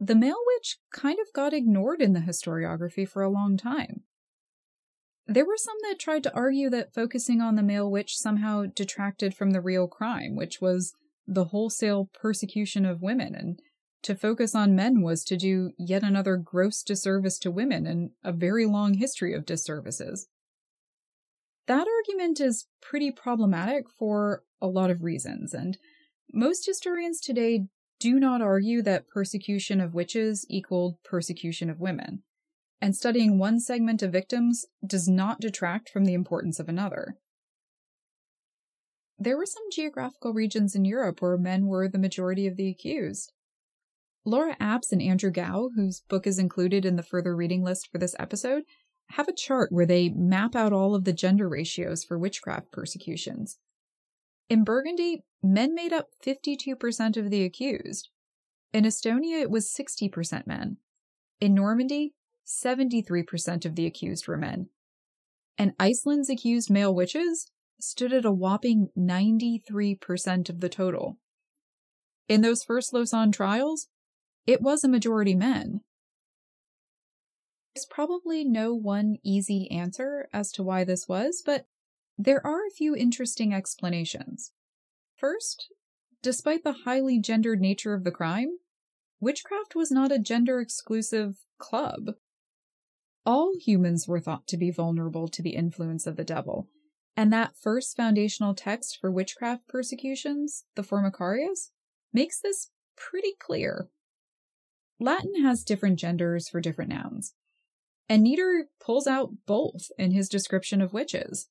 the 0.02 0.16
male 0.16 0.40
witch 0.46 0.80
kind 0.94 1.18
of 1.20 1.34
got 1.34 1.54
ignored 1.54 2.02
in 2.02 2.12
the 2.12 2.20
historiography 2.20 3.08
for 3.08 3.24
a 3.24 3.30
long 3.30 3.56
time. 3.56 4.02
There 5.28 5.46
were 5.46 5.56
some 5.56 5.78
that 5.84 5.98
tried 5.98 6.24
to 6.24 6.36
argue 6.36 6.70
that 6.72 6.94
focusing 6.94 7.40
on 7.40 7.56
the 7.56 7.64
male 7.64 7.90
witch 7.90 8.18
somehow 8.18 8.66
detracted 8.66 9.34
from 9.34 9.52
the 9.52 9.62
real 9.62 9.88
crime, 9.88 10.36
which 10.36 10.60
was 10.60 10.92
the 11.26 11.46
wholesale 11.46 12.10
persecution 12.14 12.86
of 12.86 13.02
women, 13.02 13.34
and 13.34 13.62
to 14.04 14.14
focus 14.14 14.54
on 14.54 14.76
men 14.76 15.02
was 15.02 15.24
to 15.24 15.38
do 15.38 15.72
yet 15.78 16.04
another 16.04 16.36
gross 16.36 16.84
disservice 16.84 17.40
to 17.40 17.52
women 17.52 17.88
and 17.88 18.10
a 18.26 18.34
very 18.34 18.66
long 18.66 18.96
history 18.96 19.34
of 19.34 19.46
disservices. 19.46 20.28
That 21.70 21.88
argument 21.88 22.42
is 22.42 22.66
pretty 22.82 23.12
problematic 23.12 23.92
for 23.92 24.42
a 24.60 24.66
lot 24.66 24.90
of 24.90 25.04
reasons, 25.04 25.54
and 25.54 25.78
most 26.34 26.66
historians 26.66 27.22
today 27.22 27.68
do 28.00 28.20
not 28.20 28.42
argue 28.42 28.82
that 28.82 29.08
persecution 29.08 29.80
of 29.80 29.94
witches 29.94 30.48
equaled 30.50 30.96
persecution 31.04 31.70
of 31.70 31.80
women, 31.80 32.24
and 32.82 32.96
studying 32.96 33.38
one 33.38 33.60
segment 33.60 34.02
of 34.02 34.12
victims 34.12 34.66
does 34.84 35.08
not 35.08 35.40
detract 35.40 35.90
from 35.90 36.06
the 36.06 36.16
importance 36.16 36.60
of 36.60 36.70
another. 36.70 37.18
There 39.20 39.38
were 39.38 39.46
some 39.46 39.66
geographical 39.72 40.34
regions 40.34 40.74
in 40.74 40.86
Europe 40.86 41.22
where 41.22 41.38
men 41.38 41.68
were 41.68 41.88
the 41.88 42.00
majority 42.00 42.48
of 42.48 42.58
the 42.58 42.68
accused. 42.68 43.32
Laura 44.26 44.58
Apps 44.60 44.92
and 44.92 45.04
Andrew 45.04 45.30
Gow, 45.30 45.70
whose 45.76 46.02
book 46.10 46.26
is 46.26 46.40
included 46.40 46.84
in 46.84 46.96
the 46.96 47.04
further 47.04 47.36
reading 47.36 47.64
list 47.64 47.90
for 47.92 48.00
this 48.00 48.16
episode, 48.18 48.64
have 49.12 49.28
a 49.28 49.34
chart 49.34 49.72
where 49.72 49.86
they 49.86 50.10
map 50.10 50.56
out 50.56 50.74
all 50.74 50.96
of 50.96 51.04
the 51.04 51.13
gender 51.13 51.50
ratios 51.50 52.04
for 52.04 52.18
witchcraft 52.18 52.72
persecutions. 52.72 53.58
In 54.50 54.63
Burgundy, 54.63 55.24
men 55.44 55.74
made 55.74 55.94
up 55.94 56.08
52% 56.25 57.18
of 57.18 57.30
the 57.30 57.44
accused. 57.44 58.10
In 58.74 58.84
Estonia, 58.84 59.42
it 59.42 59.50
was 59.50 59.74
60% 59.74 60.46
men. 60.46 60.78
In 61.39 61.54
Normandy, 61.54 62.13
73% 62.48 63.66
of 63.66 63.75
the 63.75 63.86
accused 63.86 64.28
were 64.28 64.38
men. 64.38 64.70
And 65.58 65.74
Iceland's 65.80 66.30
accused 66.30 66.70
male 66.70 66.94
witches 66.94 67.51
stood 67.80 68.13
at 68.13 68.25
a 68.25 68.32
whopping 68.32 68.89
93% 68.98 70.50
of 70.50 70.60
the 70.60 70.70
total. 70.70 71.18
In 72.28 72.42
those 72.42 72.63
first 72.63 72.94
Lausanne 72.94 73.32
trials, 73.32 73.88
it 74.46 74.62
was 74.62 74.84
a 74.84 74.89
majority 74.89 75.36
men. 75.36 75.82
There's 77.80 77.86
probably 77.86 78.44
no 78.44 78.74
one 78.74 79.20
easy 79.24 79.72
answer 79.72 80.28
as 80.34 80.52
to 80.52 80.64
why 80.64 80.84
this 80.84 81.08
was, 81.08 81.42
but 81.46 81.66
there 82.18 82.46
are 82.46 82.68
a 82.68 82.76
few 82.76 82.94
interesting 82.94 83.54
explanations. 83.54 84.52
First, 85.16 85.72
despite 86.22 86.66
the 86.66 86.80
highly 86.84 87.22
gendered 87.22 87.62
nature 87.62 87.94
of 87.94 88.04
the 88.04 88.12
crime, 88.12 88.58
witchcraft 89.22 89.76
was 89.76 89.92
not 89.92 90.12
a 90.12 90.20
gender 90.20 90.60
exclusive 90.60 91.38
club. 91.58 92.16
All 93.26 93.54
humans 93.58 94.10
were 94.10 94.20
thought 94.20 94.46
to 94.48 94.58
be 94.58 94.72
vulnerable 94.72 95.30
to 95.30 95.42
the 95.42 95.56
influence 95.56 96.06
of 96.06 96.18
the 96.18 96.26
devil, 96.26 96.68
and 97.16 97.32
that 97.32 97.56
first 97.56 97.96
foundational 97.96 98.56
text 98.56 98.98
for 99.00 99.10
witchcraft 99.10 99.70
persecutions, 99.70 100.66
the 100.76 100.82
Formicarius, 100.82 101.70
makes 102.12 102.42
this 102.42 102.72
pretty 102.98 103.36
clear. 103.40 103.88
Latin 105.00 105.42
has 105.44 105.64
different 105.64 105.98
genders 105.98 106.50
for 106.50 106.60
different 106.60 106.90
nouns, 106.90 107.36
and 108.10 108.24
Nieder 108.24 108.66
pulls 108.80 109.06
out 109.06 109.30
both 109.46 109.92
in 109.98 110.12
his 110.12 110.28
description 110.28 110.82
of 110.82 110.94
witches. 110.94 111.48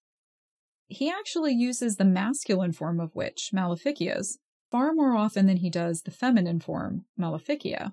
He 0.89 1.09
actually 1.09 1.55
uses 1.55 1.97
the 1.97 2.05
masculine 2.05 2.73
form 2.73 2.99
of 2.99 3.15
witch, 3.15 3.51
maleficias, 3.55 4.39
far 4.71 4.93
more 4.93 5.15
often 5.15 5.47
than 5.47 5.59
he 5.59 5.71
does 5.71 6.03
the 6.03 6.11
feminine 6.11 6.61
form, 6.61 7.05
maleficia. 7.19 7.93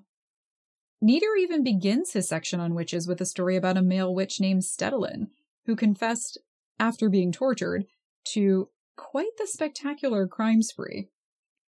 Nieder 1.00 1.36
even 1.38 1.62
begins 1.62 2.12
his 2.12 2.28
section 2.28 2.58
on 2.58 2.74
witches 2.74 3.06
with 3.06 3.20
a 3.20 3.26
story 3.26 3.54
about 3.54 3.76
a 3.76 3.82
male 3.82 4.14
witch 4.14 4.40
named 4.40 4.62
Stedelin, 4.62 5.28
who 5.66 5.76
confessed 5.76 6.38
after 6.80 7.08
being 7.08 7.32
tortured, 7.32 7.84
to 8.24 8.68
quite 8.96 9.36
the 9.38 9.46
spectacular 9.46 10.26
crime 10.26 10.62
spree. 10.62 11.08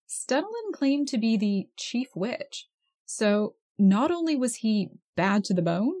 Stedelin 0.08 0.72
claimed 0.72 1.08
to 1.08 1.18
be 1.18 1.36
the 1.36 1.68
chief 1.76 2.08
witch, 2.16 2.66
so 3.04 3.54
not 3.78 4.10
only 4.10 4.34
was 4.34 4.56
he 4.56 4.88
bad 5.14 5.44
to 5.44 5.54
the 5.54 5.62
bone, 5.62 5.94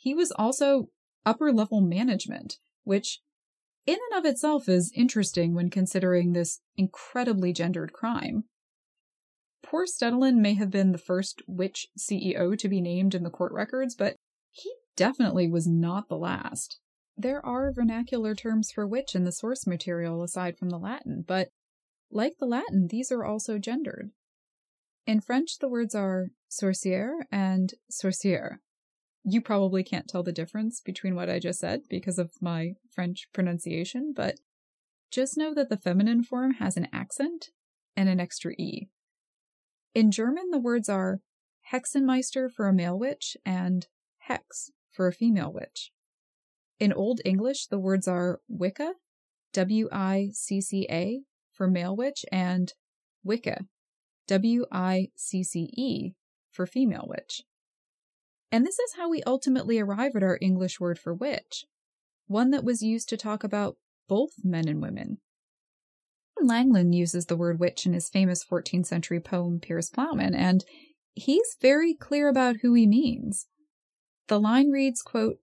he 0.00 0.14
was 0.14 0.32
also 0.32 0.88
upper 1.26 1.52
level 1.52 1.82
management, 1.82 2.56
which 2.84 3.20
in 3.86 3.98
and 4.10 4.18
of 4.18 4.24
itself 4.24 4.66
is 4.66 4.90
interesting 4.96 5.54
when 5.54 5.68
considering 5.68 6.32
this 6.32 6.60
incredibly 6.74 7.52
gendered 7.52 7.92
crime. 7.92 8.44
Poor 9.62 9.84
Stedelin 9.84 10.36
may 10.36 10.54
have 10.54 10.70
been 10.70 10.92
the 10.92 10.98
first 10.98 11.42
witch 11.46 11.88
CEO 11.98 12.56
to 12.58 12.68
be 12.68 12.80
named 12.80 13.14
in 13.14 13.24
the 13.24 13.30
court 13.30 13.52
records, 13.52 13.94
but 13.94 14.16
he 14.50 14.72
definitely 14.96 15.46
was 15.46 15.66
not 15.66 16.08
the 16.08 16.16
last. 16.16 16.78
There 17.14 17.44
are 17.44 17.70
vernacular 17.70 18.34
terms 18.34 18.70
for 18.72 18.86
witch 18.86 19.14
in 19.14 19.24
the 19.24 19.32
source 19.32 19.66
material 19.66 20.22
aside 20.22 20.56
from 20.56 20.70
the 20.70 20.78
Latin, 20.78 21.24
but 21.28 21.50
like 22.10 22.38
the 22.38 22.46
Latin, 22.46 22.88
these 22.88 23.12
are 23.12 23.24
also 23.24 23.58
gendered. 23.58 24.12
In 25.06 25.20
French, 25.20 25.58
the 25.58 25.68
words 25.68 25.94
are 25.94 26.28
sorcier 26.50 27.26
and 27.30 27.74
sorcière. 27.92 28.60
You 29.24 29.40
probably 29.40 29.82
can't 29.82 30.08
tell 30.08 30.22
the 30.22 30.32
difference 30.32 30.80
between 30.80 31.14
what 31.14 31.28
I 31.28 31.38
just 31.38 31.60
said 31.60 31.82
because 31.88 32.18
of 32.18 32.32
my 32.40 32.72
French 32.90 33.28
pronunciation, 33.32 34.12
but 34.16 34.36
just 35.10 35.36
know 35.36 35.52
that 35.54 35.68
the 35.68 35.76
feminine 35.76 36.22
form 36.22 36.54
has 36.54 36.76
an 36.76 36.88
accent 36.92 37.50
and 37.96 38.08
an 38.08 38.20
extra 38.20 38.52
E. 38.52 38.88
In 39.94 40.10
German, 40.10 40.50
the 40.50 40.58
words 40.58 40.88
are 40.88 41.20
Hexenmeister 41.72 42.50
for 42.50 42.68
a 42.68 42.72
male 42.72 42.98
witch 42.98 43.36
and 43.44 43.86
Hex 44.18 44.70
for 44.90 45.06
a 45.06 45.12
female 45.12 45.52
witch. 45.52 45.90
In 46.78 46.92
Old 46.92 47.20
English, 47.24 47.66
the 47.66 47.78
words 47.78 48.08
are 48.08 48.40
Wicca, 48.48 48.94
W 49.52 49.88
I 49.92 50.30
C 50.32 50.60
C 50.60 50.86
A, 50.90 51.20
for 51.52 51.68
male 51.68 51.94
witch, 51.94 52.24
and 52.32 52.72
Wicce, 53.26 53.66
W 54.28 54.64
I 54.72 55.08
C 55.14 55.42
C 55.42 55.70
E, 55.76 56.14
for 56.50 56.66
female 56.66 57.06
witch. 57.06 57.42
And 58.52 58.66
this 58.66 58.78
is 58.78 58.94
how 58.96 59.08
we 59.08 59.22
ultimately 59.24 59.78
arrive 59.78 60.16
at 60.16 60.22
our 60.22 60.38
English 60.40 60.80
word 60.80 60.98
for 60.98 61.14
witch, 61.14 61.64
one 62.26 62.50
that 62.50 62.64
was 62.64 62.82
used 62.82 63.08
to 63.10 63.16
talk 63.16 63.44
about 63.44 63.76
both 64.08 64.30
men 64.42 64.68
and 64.68 64.82
women. 64.82 65.18
Langland 66.42 66.94
uses 66.94 67.26
the 67.26 67.36
word 67.36 67.60
witch 67.60 67.86
in 67.86 67.92
his 67.92 68.08
famous 68.08 68.44
14th 68.44 68.86
century 68.86 69.20
poem 69.20 69.60
Piers 69.60 69.90
Plowman, 69.90 70.34
and 70.34 70.64
he's 71.14 71.56
very 71.60 71.94
clear 71.94 72.28
about 72.28 72.56
who 72.62 72.74
he 72.74 72.86
means. 72.86 73.46
The 74.28 74.40
line 74.40 74.70
reads, 74.70 75.02
quote, 75.02 75.36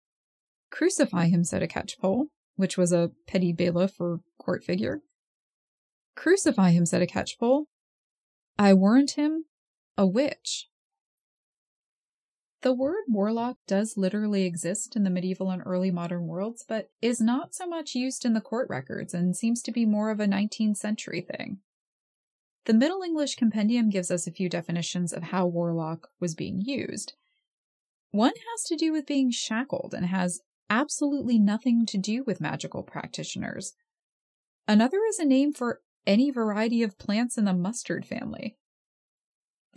Crucify 0.70 1.28
him, 1.28 1.44
said 1.44 1.64
a 1.64 1.68
catchpole, 1.68 2.26
which 2.56 2.78
was 2.78 2.92
a 2.92 3.12
petty 3.28 3.54
bailiff 3.54 4.00
or 4.00 4.20
court 4.40 4.64
figure. 4.64 5.02
Crucify 6.16 6.72
him, 6.72 6.86
said 6.86 7.02
a 7.02 7.08
catchpole. 7.08 7.66
I 8.58 8.74
warrant 8.74 9.12
him 9.12 9.46
a 9.98 10.06
witch. 10.08 10.68
The 12.62 12.74
word 12.74 13.04
warlock 13.08 13.58
does 13.68 13.98
literally 13.98 14.44
exist 14.44 14.96
in 14.96 15.04
the 15.04 15.10
medieval 15.10 15.52
and 15.52 15.62
early 15.66 15.92
modern 15.92 16.26
worlds, 16.26 16.66
but 16.68 16.90
is 17.02 17.22
not 17.22 17.54
so 17.54 17.68
much 17.68 17.94
used 17.94 18.26
in 18.26 18.34
the 18.34 18.42
court 18.42 18.68
records 18.70 19.14
and 19.14 19.36
seems 19.36 19.62
to 19.64 19.72
be 19.72 19.86
more 19.86 20.10
of 20.10 20.20
a 20.20 20.26
19th 20.26 20.78
century 20.78 21.22
thing. 21.22 21.60
The 22.66 22.74
Middle 22.74 23.02
English 23.02 23.36
Compendium 23.36 23.90
gives 23.90 24.12
us 24.12 24.28
a 24.28 24.32
few 24.32 24.50
definitions 24.50 25.14
of 25.14 25.24
how 25.24 25.46
warlock 25.46 26.10
was 26.20 26.36
being 26.36 26.60
used. 26.60 27.14
One 28.12 28.34
has 28.52 28.64
to 28.64 28.76
do 28.76 28.92
with 28.92 29.06
being 29.06 29.32
shackled 29.32 29.94
and 29.94 30.08
has 30.08 30.42
absolutely 30.70 31.40
nothing 31.40 31.86
to 31.86 31.98
do 31.98 32.24
with 32.26 32.42
magical 32.42 32.84
practitioners. 32.84 33.74
Another 34.68 35.00
is 35.08 35.20
a 35.20 35.26
name 35.26 35.54
for 35.54 35.82
any 36.06 36.32
variety 36.32 36.84
of 36.84 36.98
plants 36.98 37.38
in 37.38 37.46
the 37.46 37.54
mustard 37.54 38.06
family. 38.06 38.58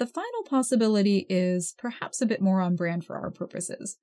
The 0.00 0.06
final 0.06 0.44
possibility 0.48 1.26
is 1.28 1.74
perhaps 1.76 2.22
a 2.22 2.26
bit 2.26 2.40
more 2.40 2.62
on 2.62 2.74
brand 2.74 3.04
for 3.04 3.18
our 3.18 3.30
purposes. 3.30 3.98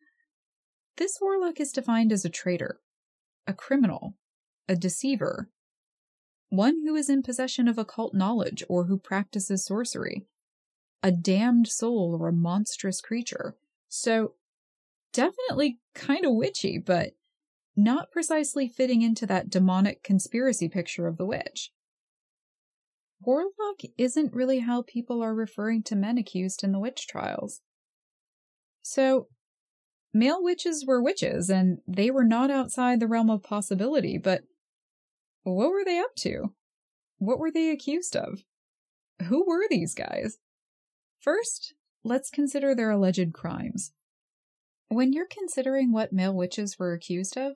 This 0.97 1.17
warlock 1.19 1.59
is 1.59 1.71
defined 1.71 2.11
as 2.11 2.23
a 2.23 2.29
traitor, 2.29 2.81
a 3.47 3.53
criminal, 3.55 4.13
a 4.69 4.75
deceiver, 4.75 5.49
one 6.49 6.83
who 6.85 6.95
is 6.95 7.09
in 7.09 7.23
possession 7.23 7.67
of 7.67 7.79
occult 7.79 8.13
knowledge 8.13 8.63
or 8.69 8.83
who 8.83 8.99
practices 8.99 9.65
sorcery, 9.65 10.27
a 11.01 11.11
damned 11.11 11.67
soul 11.67 12.15
or 12.21 12.27
a 12.27 12.31
monstrous 12.31 13.01
creature. 13.01 13.55
So 13.89 14.33
definitely 15.13 15.79
kind 15.95 16.27
of 16.27 16.35
witchy, 16.35 16.77
but 16.77 17.13
not 17.75 18.11
precisely 18.11 18.67
fitting 18.67 19.01
into 19.01 19.25
that 19.25 19.49
demonic 19.49 20.03
conspiracy 20.03 20.69
picture 20.69 21.07
of 21.07 21.17
the 21.17 21.25
witch. 21.25 21.71
Warlock 23.21 23.81
isn't 23.97 24.33
really 24.33 24.59
how 24.59 24.83
people 24.83 25.21
are 25.23 25.33
referring 25.33 25.83
to 25.83 25.95
men 25.95 26.17
accused 26.17 26.63
in 26.63 26.71
the 26.71 26.79
witch 26.79 27.07
trials. 27.07 27.61
So, 28.81 29.27
male 30.13 30.43
witches 30.43 30.85
were 30.85 31.01
witches, 31.01 31.49
and 31.49 31.79
they 31.87 32.09
were 32.09 32.23
not 32.23 32.51
outside 32.51 32.99
the 32.99 33.07
realm 33.07 33.29
of 33.29 33.43
possibility, 33.43 34.17
but 34.17 34.43
what 35.43 35.71
were 35.71 35.85
they 35.85 35.99
up 35.99 36.15
to? 36.17 36.53
What 37.17 37.39
were 37.39 37.51
they 37.51 37.69
accused 37.69 38.15
of? 38.15 38.43
Who 39.27 39.45
were 39.47 39.65
these 39.69 39.93
guys? 39.93 40.37
First, 41.19 41.73
let's 42.03 42.29
consider 42.29 42.75
their 42.75 42.91
alleged 42.91 43.33
crimes. 43.33 43.91
When 44.89 45.11
you're 45.11 45.27
considering 45.27 45.91
what 45.91 46.13
male 46.13 46.33
witches 46.33 46.77
were 46.79 46.93
accused 46.93 47.37
of, 47.37 47.53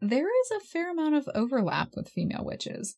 there 0.00 0.28
is 0.28 0.50
a 0.50 0.64
fair 0.64 0.90
amount 0.90 1.14
of 1.14 1.28
overlap 1.34 1.90
with 1.94 2.08
female 2.08 2.44
witches. 2.44 2.96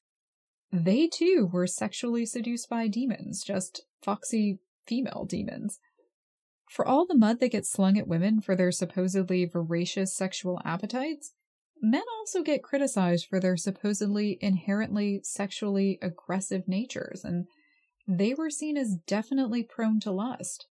They 0.73 1.07
too 1.07 1.49
were 1.53 1.67
sexually 1.67 2.27
seduced 2.27 2.69
by 2.69 2.89
demons, 2.89 3.43
just 3.43 3.87
foxy 4.03 4.59
female 4.87 5.25
demons. 5.29 5.79
For 6.69 6.87
all 6.87 7.07
the 7.07 7.17
mud 7.17 7.41
that 7.41 7.53
gets 7.53 7.71
slung 7.71 7.97
at 7.97 8.09
women 8.09 8.41
for 8.41 8.57
their 8.57 8.73
supposedly 8.73 9.45
voracious 9.45 10.15
sexual 10.15 10.61
appetites, 10.65 11.33
men 11.81 12.03
also 12.19 12.43
get 12.43 12.63
criticized 12.63 13.27
for 13.27 13.39
their 13.39 13.57
supposedly 13.57 14.39
inherently 14.41 15.21
sexually 15.23 15.99
aggressive 16.03 16.67
natures, 16.67 17.25
and 17.25 17.47
they 18.09 18.35
were 18.35 18.51
seen 18.51 18.77
as 18.77 18.97
definitely 19.07 19.63
prone 19.63 20.01
to 20.01 20.11
lust. 20.11 20.67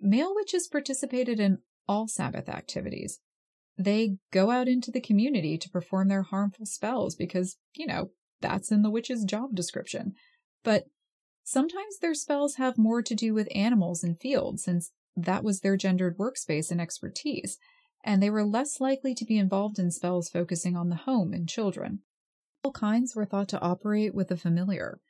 Male 0.00 0.34
witches 0.34 0.68
participated 0.68 1.40
in 1.40 1.58
all 1.88 2.06
Sabbath 2.06 2.48
activities. 2.48 3.20
They 3.78 4.18
go 4.32 4.50
out 4.50 4.68
into 4.68 4.90
the 4.90 5.00
community 5.00 5.58
to 5.58 5.70
perform 5.70 6.08
their 6.08 6.22
harmful 6.22 6.66
spells 6.66 7.14
because, 7.14 7.56
you 7.74 7.86
know, 7.86 8.10
that's 8.40 8.70
in 8.70 8.82
the 8.82 8.90
witch's 8.90 9.24
job 9.24 9.54
description. 9.54 10.14
But 10.62 10.84
sometimes 11.44 11.98
their 11.98 12.14
spells 12.14 12.56
have 12.56 12.78
more 12.78 13.02
to 13.02 13.14
do 13.14 13.34
with 13.34 13.48
animals 13.54 14.02
and 14.02 14.18
fields, 14.20 14.64
since 14.64 14.90
that 15.16 15.44
was 15.44 15.60
their 15.60 15.76
gendered 15.76 16.18
workspace 16.18 16.70
and 16.70 16.80
expertise, 16.80 17.58
and 18.04 18.22
they 18.22 18.30
were 18.30 18.44
less 18.44 18.80
likely 18.80 19.14
to 19.14 19.24
be 19.24 19.38
involved 19.38 19.78
in 19.78 19.90
spells 19.90 20.28
focusing 20.28 20.76
on 20.76 20.88
the 20.88 20.96
home 20.96 21.32
and 21.32 21.48
children. 21.48 22.00
All 22.62 22.72
kinds 22.72 23.14
were 23.14 23.24
thought 23.24 23.48
to 23.48 23.60
operate 23.60 24.14
with 24.14 24.28
the 24.28 24.36
familiar, 24.36 25.00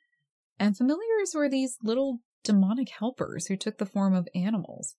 and 0.59 0.77
familiars 0.77 1.33
were 1.33 1.49
these 1.49 1.77
little 1.83 2.19
demonic 2.43 2.89
helpers 2.89 3.47
who 3.47 3.57
took 3.57 3.77
the 3.77 3.85
form 3.85 4.13
of 4.13 4.27
animals. 4.33 4.95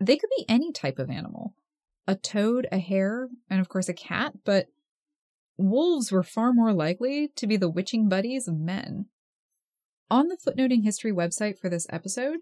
They 0.00 0.16
could 0.16 0.30
be 0.36 0.44
any 0.48 0.72
type 0.72 0.98
of 0.98 1.10
animal 1.10 1.54
a 2.06 2.14
toad, 2.14 2.66
a 2.72 2.78
hare, 2.78 3.28
and 3.50 3.60
of 3.60 3.68
course 3.68 3.88
a 3.88 3.94
cat, 3.94 4.32
but 4.44 4.66
wolves 5.58 6.10
were 6.12 6.22
far 6.22 6.52
more 6.52 6.72
likely 6.72 7.28
to 7.36 7.46
be 7.46 7.56
the 7.56 7.68
witching 7.68 8.08
buddies 8.08 8.48
of 8.48 8.58
men. 8.58 9.06
On 10.10 10.28
the 10.28 10.36
Footnoting 10.36 10.84
History 10.84 11.12
website 11.12 11.58
for 11.58 11.68
this 11.68 11.86
episode, 11.90 12.38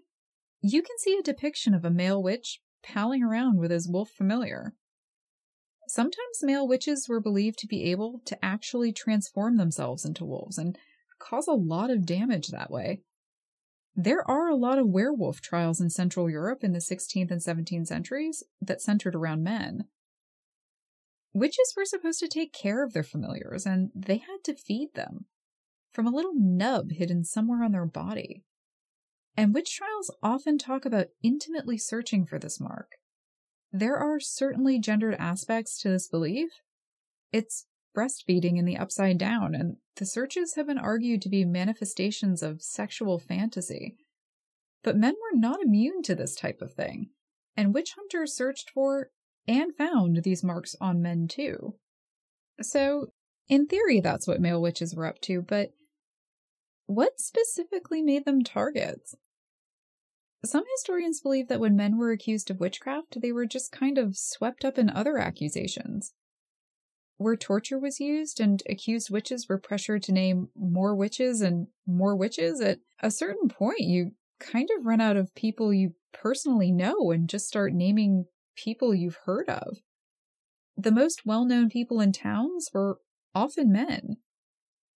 you 0.61 0.81
can 0.81 0.97
see 0.99 1.17
a 1.17 1.23
depiction 1.23 1.73
of 1.73 1.83
a 1.83 1.89
male 1.89 2.21
witch 2.21 2.61
palling 2.83 3.23
around 3.23 3.57
with 3.57 3.71
his 3.71 3.89
wolf 3.89 4.09
familiar. 4.09 4.73
Sometimes 5.87 6.43
male 6.43 6.67
witches 6.67 7.07
were 7.09 7.19
believed 7.19 7.59
to 7.59 7.67
be 7.67 7.89
able 7.91 8.21
to 8.25 8.43
actually 8.43 8.91
transform 8.91 9.57
themselves 9.57 10.05
into 10.05 10.25
wolves 10.25 10.57
and 10.57 10.77
cause 11.19 11.47
a 11.47 11.53
lot 11.53 11.89
of 11.89 12.05
damage 12.05 12.49
that 12.49 12.71
way. 12.71 13.01
There 13.95 14.29
are 14.29 14.49
a 14.49 14.55
lot 14.55 14.77
of 14.77 14.87
werewolf 14.87 15.41
trials 15.41 15.81
in 15.81 15.89
Central 15.89 16.29
Europe 16.29 16.63
in 16.63 16.71
the 16.71 16.79
16th 16.79 17.31
and 17.31 17.41
17th 17.41 17.87
centuries 17.87 18.43
that 18.61 18.81
centered 18.81 19.15
around 19.15 19.43
men. 19.43 19.85
Witches 21.33 21.73
were 21.75 21.85
supposed 21.85 22.19
to 22.19 22.27
take 22.27 22.53
care 22.53 22.83
of 22.83 22.93
their 22.93 23.03
familiars, 23.03 23.65
and 23.65 23.91
they 23.95 24.17
had 24.17 24.43
to 24.45 24.55
feed 24.55 24.89
them 24.95 25.25
from 25.91 26.07
a 26.07 26.11
little 26.11 26.33
nub 26.35 26.91
hidden 26.91 27.23
somewhere 27.23 27.63
on 27.63 27.71
their 27.71 27.85
body. 27.85 28.43
And 29.35 29.53
witch 29.53 29.75
trials 29.75 30.13
often 30.23 30.57
talk 30.57 30.85
about 30.85 31.07
intimately 31.21 31.77
searching 31.77 32.25
for 32.25 32.39
this 32.39 32.59
mark. 32.59 32.93
There 33.71 33.97
are 33.97 34.19
certainly 34.19 34.79
gendered 34.79 35.15
aspects 35.15 35.79
to 35.81 35.89
this 35.89 36.07
belief. 36.07 36.49
It's 37.31 37.67
breastfeeding 37.95 38.57
in 38.57 38.65
the 38.65 38.77
upside 38.77 39.17
down, 39.17 39.53
and 39.53 39.77
the 39.95 40.05
searches 40.05 40.55
have 40.55 40.67
been 40.67 40.77
argued 40.77 41.21
to 41.23 41.29
be 41.29 41.45
manifestations 41.45 42.41
of 42.41 42.61
sexual 42.61 43.19
fantasy. 43.19 43.97
But 44.83 44.97
men 44.97 45.15
were 45.15 45.37
not 45.37 45.61
immune 45.61 46.01
to 46.03 46.15
this 46.15 46.35
type 46.35 46.61
of 46.61 46.73
thing, 46.73 47.09
and 47.55 47.73
witch 47.73 47.93
hunters 47.97 48.35
searched 48.35 48.69
for 48.69 49.09
and 49.47 49.75
found 49.75 50.23
these 50.23 50.43
marks 50.43 50.75
on 50.81 51.01
men 51.01 51.27
too. 51.27 51.75
So, 52.61 53.07
in 53.47 53.67
theory, 53.67 53.99
that's 53.99 54.27
what 54.27 54.41
male 54.41 54.61
witches 54.61 54.95
were 54.95 55.05
up 55.05 55.21
to, 55.21 55.41
but 55.41 55.71
what 56.85 57.19
specifically 57.19 58.01
made 58.01 58.25
them 58.25 58.43
targets? 58.43 59.15
Some 60.45 60.63
historians 60.75 61.21
believe 61.21 61.47
that 61.47 61.59
when 61.59 61.75
men 61.75 61.97
were 61.97 62.11
accused 62.11 62.49
of 62.49 62.59
witchcraft, 62.59 63.21
they 63.21 63.31
were 63.31 63.45
just 63.45 63.71
kind 63.71 63.97
of 63.97 64.17
swept 64.17 64.63
up 64.63 64.77
in 64.77 64.89
other 64.89 65.17
accusations 65.17 66.13
where 67.17 67.35
torture 67.35 67.79
was 67.79 67.99
used 67.99 68.39
and 68.39 68.61
accused 68.69 69.09
witches 69.09 69.47
were 69.49 69.57
pressured 69.57 70.03
to 70.03 70.11
name 70.11 70.49
more 70.55 70.95
witches 70.95 71.41
and 71.41 71.67
more 71.85 72.15
witches, 72.15 72.61
at 72.61 72.79
a 73.01 73.11
certain 73.11 73.49
point, 73.49 73.81
you 73.81 74.11
kind 74.39 74.69
of 74.77 74.85
run 74.85 75.01
out 75.01 75.17
of 75.17 75.33
people 75.33 75.73
you 75.73 75.93
personally 76.13 76.71
know 76.71 77.11
and 77.11 77.27
just 77.27 77.47
start 77.47 77.73
naming 77.73 78.25
people 78.57 78.93
you've 78.93 79.19
heard 79.25 79.47
of. 79.47 79.77
The 80.75 80.91
most 80.91 81.25
well 81.25 81.45
known 81.45 81.69
people 81.69 82.01
in 82.01 82.11
towns 82.11 82.69
were 82.73 82.99
often 83.33 83.71
men. 83.71 84.17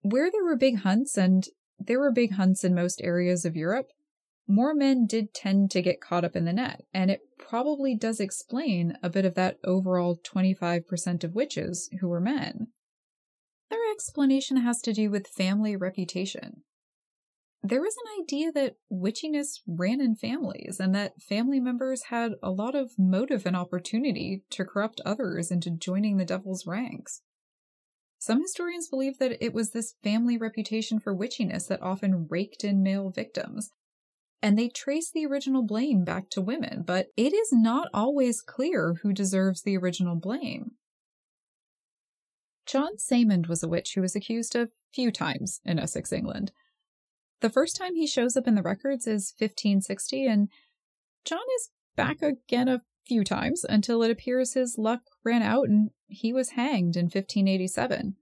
Where 0.02 0.32
there 0.32 0.44
were 0.44 0.58
big 0.58 0.80
hunts, 0.80 1.18
and 1.18 1.46
there 1.78 2.00
were 2.00 2.12
big 2.12 2.34
hunts 2.34 2.64
in 2.64 2.74
most 2.74 3.02
areas 3.04 3.46
of 3.46 3.56
Europe, 3.56 3.92
more 4.48 4.74
men 4.74 5.06
did 5.06 5.34
tend 5.34 5.70
to 5.72 5.82
get 5.82 6.02
caught 6.02 6.26
up 6.26 6.36
in 6.36 6.46
the 6.46 6.54
net, 6.54 6.84
and 6.92 7.12
it 7.12 7.22
probably 7.38 7.96
does 7.96 8.20
explain 8.20 8.98
a 9.04 9.10
bit 9.10 9.24
of 9.24 9.36
that 9.36 9.60
overall 9.64 10.18
25% 10.18 11.24
of 11.24 11.36
witches 11.36 11.88
who 12.00 12.08
were 12.08 12.20
men. 12.20 12.70
Their 13.70 13.92
explanation 13.92 14.58
has 14.58 14.82
to 14.82 14.94
do 14.94 15.12
with 15.12 15.28
family 15.28 15.76
reputation. 15.76 16.64
There 17.62 17.82
was 17.82 17.96
an 17.98 18.24
idea 18.24 18.52
that 18.54 18.78
witchiness 18.92 19.60
ran 19.68 20.00
in 20.00 20.16
families 20.16 20.78
and 20.80 20.96
that 20.96 21.22
family 21.22 21.60
members 21.60 22.04
had 22.04 22.34
a 22.42 22.52
lot 22.52 22.74
of 22.74 22.92
motive 22.98 23.46
and 23.46 23.56
opportunity 23.56 24.44
to 24.52 24.64
corrupt 24.64 25.02
others 25.06 25.52
into 25.52 25.70
joining 25.70 26.18
the 26.18 26.26
devil's 26.26 26.66
ranks. 26.66 27.22
Some 28.18 28.42
historians 28.42 28.88
believe 28.88 29.18
that 29.20 29.44
it 29.44 29.54
was 29.54 29.72
this 29.72 29.96
family 30.04 30.38
reputation 30.38 31.00
for 31.00 31.16
witchiness 31.16 31.68
that 31.68 31.82
often 31.82 32.28
raked 32.30 32.64
in 32.64 32.84
male 32.84 33.10
victims, 33.10 33.72
and 34.42 34.58
they 34.58 34.70
trace 34.70 35.12
the 35.12 35.26
original 35.26 35.64
blame 35.64 36.04
back 36.06 36.30
to 36.32 36.42
women, 36.42 36.84
but 36.86 37.08
it 37.18 37.34
is 37.34 37.50
not 37.52 37.90
always 37.94 38.42
clear 38.42 38.96
who 39.04 39.12
deserves 39.12 39.64
the 39.64 39.78
original 39.78 40.16
blame. 40.16 40.72
John 42.66 42.98
Samond 42.98 43.48
was 43.48 43.64
a 43.64 43.68
witch 43.68 43.94
who 43.96 44.02
was 44.02 44.16
accused 44.16 44.56
a 44.56 44.70
few 44.94 45.12
times 45.12 45.60
in 45.66 45.80
Essex, 45.80 46.14
England. 46.14 46.52
The 47.42 47.50
first 47.50 47.78
time 47.78 47.96
he 47.96 48.08
shows 48.08 48.36
up 48.36 48.48
in 48.48 48.56
the 48.56 48.62
records 48.62 49.08
is 49.08 49.34
1560, 49.38 50.26
and 50.26 50.50
John 51.24 51.40
is 51.56 51.70
back 51.96 52.22
again 52.22 52.68
a 52.68 52.82
few 53.06 53.24
times 53.24 53.66
until 53.68 54.04
it 54.04 54.12
appears 54.12 54.54
his 54.54 54.78
luck 54.78 55.02
ran 55.24 55.42
out 55.42 55.68
and 55.68 55.90
he 56.08 56.34
was 56.34 56.52
hanged 56.52 56.96
in 56.96 57.06
1587. 57.06 58.16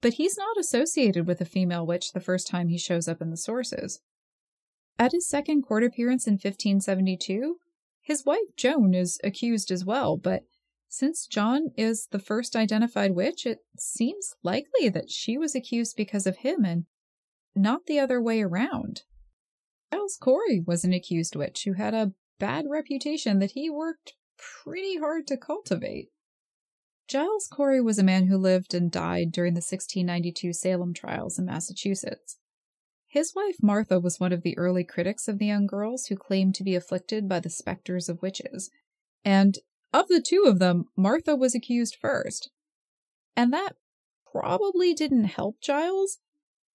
But 0.00 0.14
he's 0.14 0.36
not 0.36 0.58
associated 0.58 1.26
with 1.26 1.40
a 1.40 1.46
female 1.46 1.86
witch 1.86 2.12
the 2.12 2.20
first 2.20 2.48
time 2.48 2.68
he 2.68 2.78
shows 2.78 3.06
up 3.06 3.22
in 3.22 3.30
the 3.30 3.36
sources. 3.36 4.00
At 4.98 5.12
his 5.12 5.28
second 5.28 5.62
court 5.62 5.84
appearance 5.84 6.26
in 6.26 6.34
1572, 6.34 7.56
his 8.00 8.26
wife 8.26 8.56
Joan 8.56 8.94
is 8.94 9.20
accused 9.22 9.70
as 9.70 9.84
well, 9.84 10.16
but 10.16 10.42
since 10.88 11.26
John 11.26 11.70
is 11.76 12.08
the 12.10 12.18
first 12.18 12.54
identified 12.54 13.14
witch, 13.14 13.46
it 13.46 13.60
seems 13.78 14.34
likely 14.42 14.88
that 14.90 15.08
she 15.08 15.38
was 15.38 15.54
accused 15.54 15.96
because 15.96 16.26
of 16.26 16.38
him 16.38 16.64
and 16.64 16.84
not 17.54 17.86
the 17.86 17.98
other 17.98 18.20
way 18.20 18.42
around. 18.42 19.02
Giles 19.92 20.16
Corey 20.20 20.62
was 20.66 20.84
an 20.84 20.92
accused 20.92 21.36
witch 21.36 21.64
who 21.64 21.74
had 21.74 21.94
a 21.94 22.12
bad 22.38 22.64
reputation 22.68 23.38
that 23.38 23.52
he 23.52 23.68
worked 23.68 24.14
pretty 24.64 24.98
hard 24.98 25.26
to 25.28 25.36
cultivate. 25.36 26.08
Giles 27.08 27.46
Corey 27.52 27.80
was 27.80 27.98
a 27.98 28.04
man 28.04 28.26
who 28.26 28.38
lived 28.38 28.74
and 28.74 28.90
died 28.90 29.32
during 29.32 29.54
the 29.54 29.58
1692 29.58 30.52
Salem 30.52 30.94
trials 30.94 31.38
in 31.38 31.44
Massachusetts. 31.44 32.38
His 33.06 33.34
wife 33.34 33.56
Martha 33.60 34.00
was 34.00 34.18
one 34.18 34.32
of 34.32 34.42
the 34.42 34.56
early 34.56 34.84
critics 34.84 35.28
of 35.28 35.38
the 35.38 35.46
young 35.46 35.66
girls 35.66 36.06
who 36.06 36.16
claimed 36.16 36.54
to 36.54 36.64
be 36.64 36.74
afflicted 36.74 37.28
by 37.28 37.40
the 37.40 37.50
specters 37.50 38.08
of 38.08 38.22
witches. 38.22 38.70
And 39.24 39.58
of 39.92 40.08
the 40.08 40.24
two 40.26 40.44
of 40.46 40.58
them, 40.58 40.86
Martha 40.96 41.36
was 41.36 41.54
accused 41.54 41.96
first. 42.00 42.50
And 43.36 43.52
that 43.52 43.76
probably 44.30 44.94
didn't 44.94 45.24
help 45.24 45.60
Giles, 45.60 46.18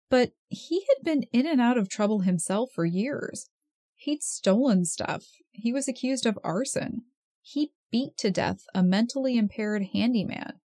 but 0.10 0.32
he 0.48 0.82
had 0.82 1.04
been 1.04 1.24
in 1.34 1.48
and 1.48 1.62
out 1.62 1.78
of 1.78 1.90
trouble 1.90 2.22
himself 2.22 2.72
for 2.74 2.86
years. 2.86 3.50
He'd 3.96 4.24
stolen 4.24 4.86
stuff. 4.86 5.26
He 5.52 5.74
was 5.74 5.88
accused 5.88 6.26
of 6.26 6.40
arson. 6.44 7.04
He 7.42 7.72
beat 7.92 8.18
to 8.18 8.32
death 8.32 8.66
a 8.74 8.84
mentally 8.84 9.38
impaired 9.38 9.88
handyman. 9.94 10.60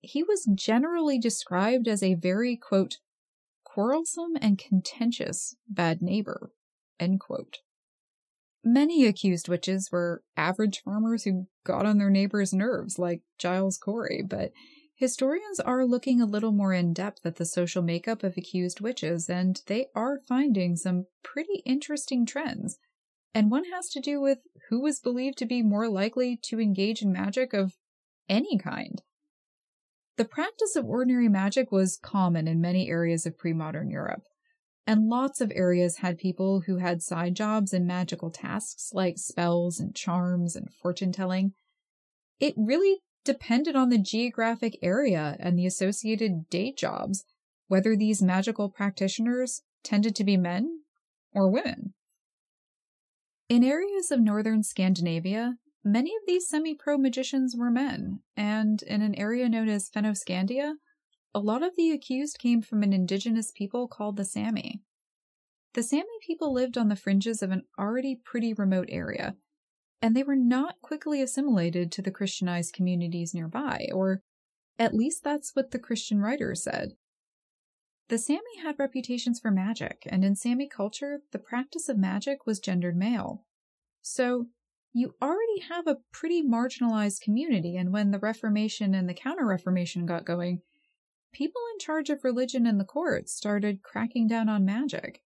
He 0.00 0.22
was 0.22 0.48
generally 0.54 1.18
described 1.18 1.86
as 1.86 2.02
a 2.02 2.14
very, 2.14 2.56
quote, 2.56 2.98
quarrelsome 3.64 4.36
and 4.40 4.58
contentious 4.58 5.56
bad 5.68 6.02
neighbor. 6.02 6.52
End 6.98 7.20
quote. 7.20 7.58
Many 8.64 9.06
accused 9.06 9.48
witches 9.48 9.90
were 9.90 10.22
average 10.36 10.82
farmers 10.84 11.24
who 11.24 11.46
got 11.64 11.84
on 11.84 11.98
their 11.98 12.10
neighbors' 12.10 12.52
nerves, 12.52 12.98
like 12.98 13.22
Giles 13.38 13.76
Corey, 13.76 14.22
but 14.26 14.52
historians 15.02 15.58
are 15.58 15.84
looking 15.84 16.20
a 16.20 16.26
little 16.26 16.52
more 16.52 16.72
in 16.72 16.92
depth 16.92 17.26
at 17.26 17.34
the 17.34 17.44
social 17.44 17.82
makeup 17.82 18.22
of 18.22 18.36
accused 18.36 18.80
witches, 18.80 19.28
and 19.28 19.60
they 19.66 19.86
are 19.96 20.20
finding 20.28 20.76
some 20.76 21.06
pretty 21.24 21.60
interesting 21.66 22.24
trends. 22.24 22.78
And 23.34 23.50
one 23.50 23.64
has 23.64 23.88
to 23.88 24.00
do 24.00 24.20
with 24.20 24.38
who 24.68 24.80
was 24.80 25.00
believed 25.00 25.38
to 25.38 25.44
be 25.44 25.60
more 25.60 25.88
likely 25.88 26.38
to 26.44 26.60
engage 26.60 27.02
in 27.02 27.10
magic 27.10 27.52
of 27.52 27.72
any 28.28 28.56
kind. 28.56 29.02
The 30.18 30.24
practice 30.24 30.76
of 30.76 30.86
ordinary 30.86 31.28
magic 31.28 31.72
was 31.72 31.98
common 32.00 32.46
in 32.46 32.60
many 32.60 32.88
areas 32.88 33.26
of 33.26 33.36
pre 33.36 33.52
modern 33.52 33.90
Europe. 33.90 34.22
And 34.86 35.08
lots 35.08 35.40
of 35.40 35.50
areas 35.52 35.96
had 35.96 36.16
people 36.16 36.60
who 36.66 36.76
had 36.76 37.02
side 37.02 37.34
jobs 37.34 37.72
and 37.72 37.88
magical 37.88 38.30
tasks 38.30 38.90
like 38.92 39.18
spells 39.18 39.80
and 39.80 39.96
charms 39.96 40.54
and 40.54 40.72
fortune 40.72 41.10
telling. 41.10 41.54
It 42.38 42.54
really 42.56 43.00
depended 43.24 43.76
on 43.76 43.88
the 43.88 43.98
geographic 43.98 44.78
area 44.82 45.36
and 45.38 45.58
the 45.58 45.66
associated 45.66 46.48
day 46.50 46.72
jobs, 46.72 47.24
whether 47.68 47.96
these 47.96 48.22
magical 48.22 48.68
practitioners 48.68 49.62
tended 49.82 50.14
to 50.16 50.24
be 50.24 50.36
men 50.36 50.80
or 51.32 51.50
women. 51.50 51.94
In 53.48 53.64
areas 53.64 54.10
of 54.10 54.20
northern 54.20 54.62
Scandinavia, 54.62 55.56
many 55.84 56.10
of 56.10 56.22
these 56.26 56.48
semi 56.48 56.74
pro 56.74 56.96
magicians 56.96 57.54
were 57.56 57.70
men, 57.70 58.20
and 58.36 58.82
in 58.82 59.02
an 59.02 59.14
area 59.14 59.48
known 59.48 59.68
as 59.68 59.90
Fennoscandia, 59.90 60.74
a 61.34 61.40
lot 61.40 61.62
of 61.62 61.76
the 61.76 61.90
accused 61.90 62.38
came 62.38 62.62
from 62.62 62.82
an 62.82 62.92
indigenous 62.92 63.50
people 63.50 63.88
called 63.88 64.16
the 64.16 64.24
Sami. 64.24 64.82
The 65.74 65.82
Sami 65.82 66.04
people 66.26 66.52
lived 66.52 66.76
on 66.76 66.88
the 66.88 66.96
fringes 66.96 67.42
of 67.42 67.50
an 67.50 67.62
already 67.78 68.14
pretty 68.14 68.52
remote 68.52 68.88
area, 68.90 69.36
and 70.02 70.16
they 70.16 70.24
were 70.24 70.36
not 70.36 70.82
quickly 70.82 71.22
assimilated 71.22 71.92
to 71.92 72.02
the 72.02 72.10
Christianized 72.10 72.74
communities 72.74 73.32
nearby, 73.32 73.86
or 73.94 74.20
at 74.78 74.94
least 74.94 75.22
that's 75.22 75.54
what 75.54 75.70
the 75.70 75.78
Christian 75.78 76.20
writers 76.20 76.64
said. 76.64 76.96
The 78.08 78.18
Sami 78.18 78.58
had 78.62 78.78
reputations 78.78 79.38
for 79.38 79.52
magic, 79.52 80.02
and 80.06 80.24
in 80.24 80.34
Sami 80.34 80.68
culture, 80.68 81.20
the 81.30 81.38
practice 81.38 81.88
of 81.88 81.96
magic 81.96 82.44
was 82.44 82.58
gendered 82.58 82.96
male. 82.96 83.44
So, 84.02 84.48
you 84.92 85.14
already 85.22 85.60
have 85.70 85.86
a 85.86 85.98
pretty 86.12 86.42
marginalized 86.42 87.22
community, 87.22 87.76
and 87.76 87.92
when 87.92 88.10
the 88.10 88.18
Reformation 88.18 88.94
and 88.94 89.08
the 89.08 89.14
Counter 89.14 89.46
Reformation 89.46 90.04
got 90.04 90.26
going, 90.26 90.60
people 91.32 91.62
in 91.72 91.78
charge 91.78 92.10
of 92.10 92.24
religion 92.24 92.66
in 92.66 92.76
the 92.76 92.84
courts 92.84 93.32
started 93.32 93.82
cracking 93.82 94.26
down 94.26 94.48
on 94.48 94.66
magic. 94.66 95.22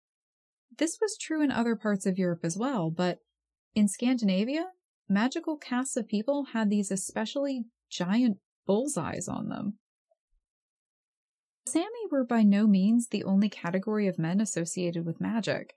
This 0.77 0.99
was 1.01 1.17
true 1.17 1.41
in 1.41 1.49
other 1.49 1.75
parts 1.75 2.05
of 2.05 2.19
Europe 2.19 2.41
as 2.43 2.57
well, 2.57 2.91
but 2.91 3.19
in 3.75 3.89
Scandinavia, 3.89 4.67
magical 5.07 5.57
castes 5.57 5.97
of 5.97 6.07
people 6.07 6.47
had 6.53 6.69
these 6.69 6.89
especially 6.89 7.65
giant 7.89 8.37
bullseyes 8.65 9.27
on 9.27 9.49
them. 9.49 9.77
Sami 11.67 12.07
were 12.09 12.23
by 12.23 12.41
no 12.41 12.67
means 12.67 13.07
the 13.07 13.23
only 13.23 13.49
category 13.49 14.07
of 14.07 14.17
men 14.17 14.39
associated 14.39 15.05
with 15.05 15.21
magic. 15.21 15.73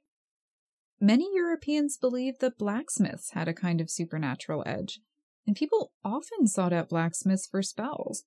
Many 1.01 1.29
Europeans 1.35 1.97
believed 1.97 2.41
that 2.41 2.59
blacksmiths 2.59 3.33
had 3.33 3.49
a 3.49 3.55
kind 3.55 3.81
of 3.81 3.91
supernatural 3.91 4.63
edge, 4.67 5.01
and 5.47 5.57
people 5.57 5.93
often 6.05 6.47
sought 6.47 6.73
out 6.73 6.89
blacksmiths 6.89 7.47
for 7.47 7.63
spells. 7.63 8.25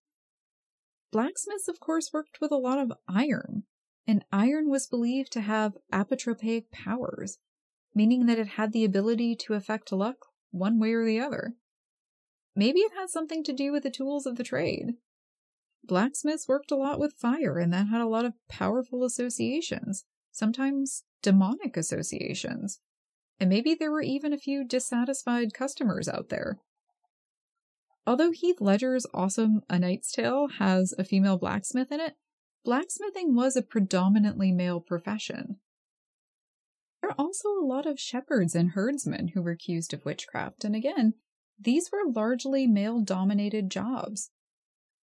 Blacksmiths, 1.12 1.68
of 1.68 1.80
course, 1.80 2.12
worked 2.14 2.40
with 2.42 2.52
a 2.52 2.58
lot 2.58 2.80
of 2.80 2.94
iron, 3.08 3.64
and 4.08 4.26
iron 4.32 4.70
was 4.70 4.88
believed 4.88 5.32
to 5.34 5.42
have 5.42 5.78
apotropaic 5.94 6.72
powers, 6.72 7.38
meaning 7.93 8.25
that 8.25 8.39
it 8.39 8.49
had 8.49 8.71
the 8.71 8.86
ability 8.86 9.36
to 9.36 9.54
affect 9.54 9.91
luck 9.91 10.17
one 10.51 10.80
way 10.80 10.93
or 10.93 11.06
the 11.06 11.19
other. 11.19 11.54
Maybe 12.56 12.80
it 12.80 12.91
had 12.97 13.10
something 13.10 13.43
to 13.43 13.54
do 13.54 13.71
with 13.71 13.84
the 13.84 13.89
tools 13.89 14.25
of 14.25 14.36
the 14.36 14.43
trade. 14.43 14.95
Blacksmiths 15.84 16.47
worked 16.47 16.71
a 16.71 16.75
lot 16.75 16.99
with 16.99 17.13
fire, 17.13 17.58
and 17.58 17.73
that 17.73 17.88
had 17.88 18.01
a 18.01 18.08
lot 18.08 18.25
of 18.25 18.34
powerful 18.49 19.04
associations, 19.04 20.06
sometimes 20.32 21.04
demonic 21.21 21.75
associations. 21.75 22.80
And 23.39 23.49
maybe 23.49 23.73
there 23.73 23.91
were 23.91 24.01
even 24.01 24.34
a 24.34 24.38
few 24.38 24.63
dissatisfied 24.63 25.54
customers 25.54 26.08
out 26.08 26.30
there. 26.30 26.60
Although 28.06 28.32
Heath 28.32 28.60
Ledger's 28.60 29.06
awesome 29.13 29.62
A 29.69 29.80
Knight's 29.80 30.12
Tale 30.12 30.47
has 30.60 30.93
a 30.97 31.04
female 31.04 31.38
blacksmith 31.38 31.91
in 31.91 31.99
it, 31.99 32.15
blacksmithing 32.63 33.36
was 33.36 33.56
a 33.56 33.62
predominantly 33.62 34.51
male 34.51 34.80
profession. 34.80 35.58
Are 37.12 37.26
also 37.26 37.50
a 37.50 37.65
lot 37.65 37.86
of 37.86 38.00
shepherds 38.00 38.56
and 38.56 38.69
herdsmen 38.69 39.30
who 39.30 39.41
were 39.41 39.52
accused 39.52 39.93
of 39.93 40.06
witchcraft, 40.06 40.63
and 40.63 40.78
again, 40.78 41.15
these 41.60 41.89
were 41.91 42.10
largely 42.10 42.67
male 42.67 43.02
dominated 43.02 43.69
jobs. 43.69 44.32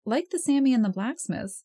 Like 0.06 0.30
the 0.30 0.38
Sami 0.38 0.74
and 0.74 0.84
the 0.84 0.90
blacksmiths, 0.90 1.64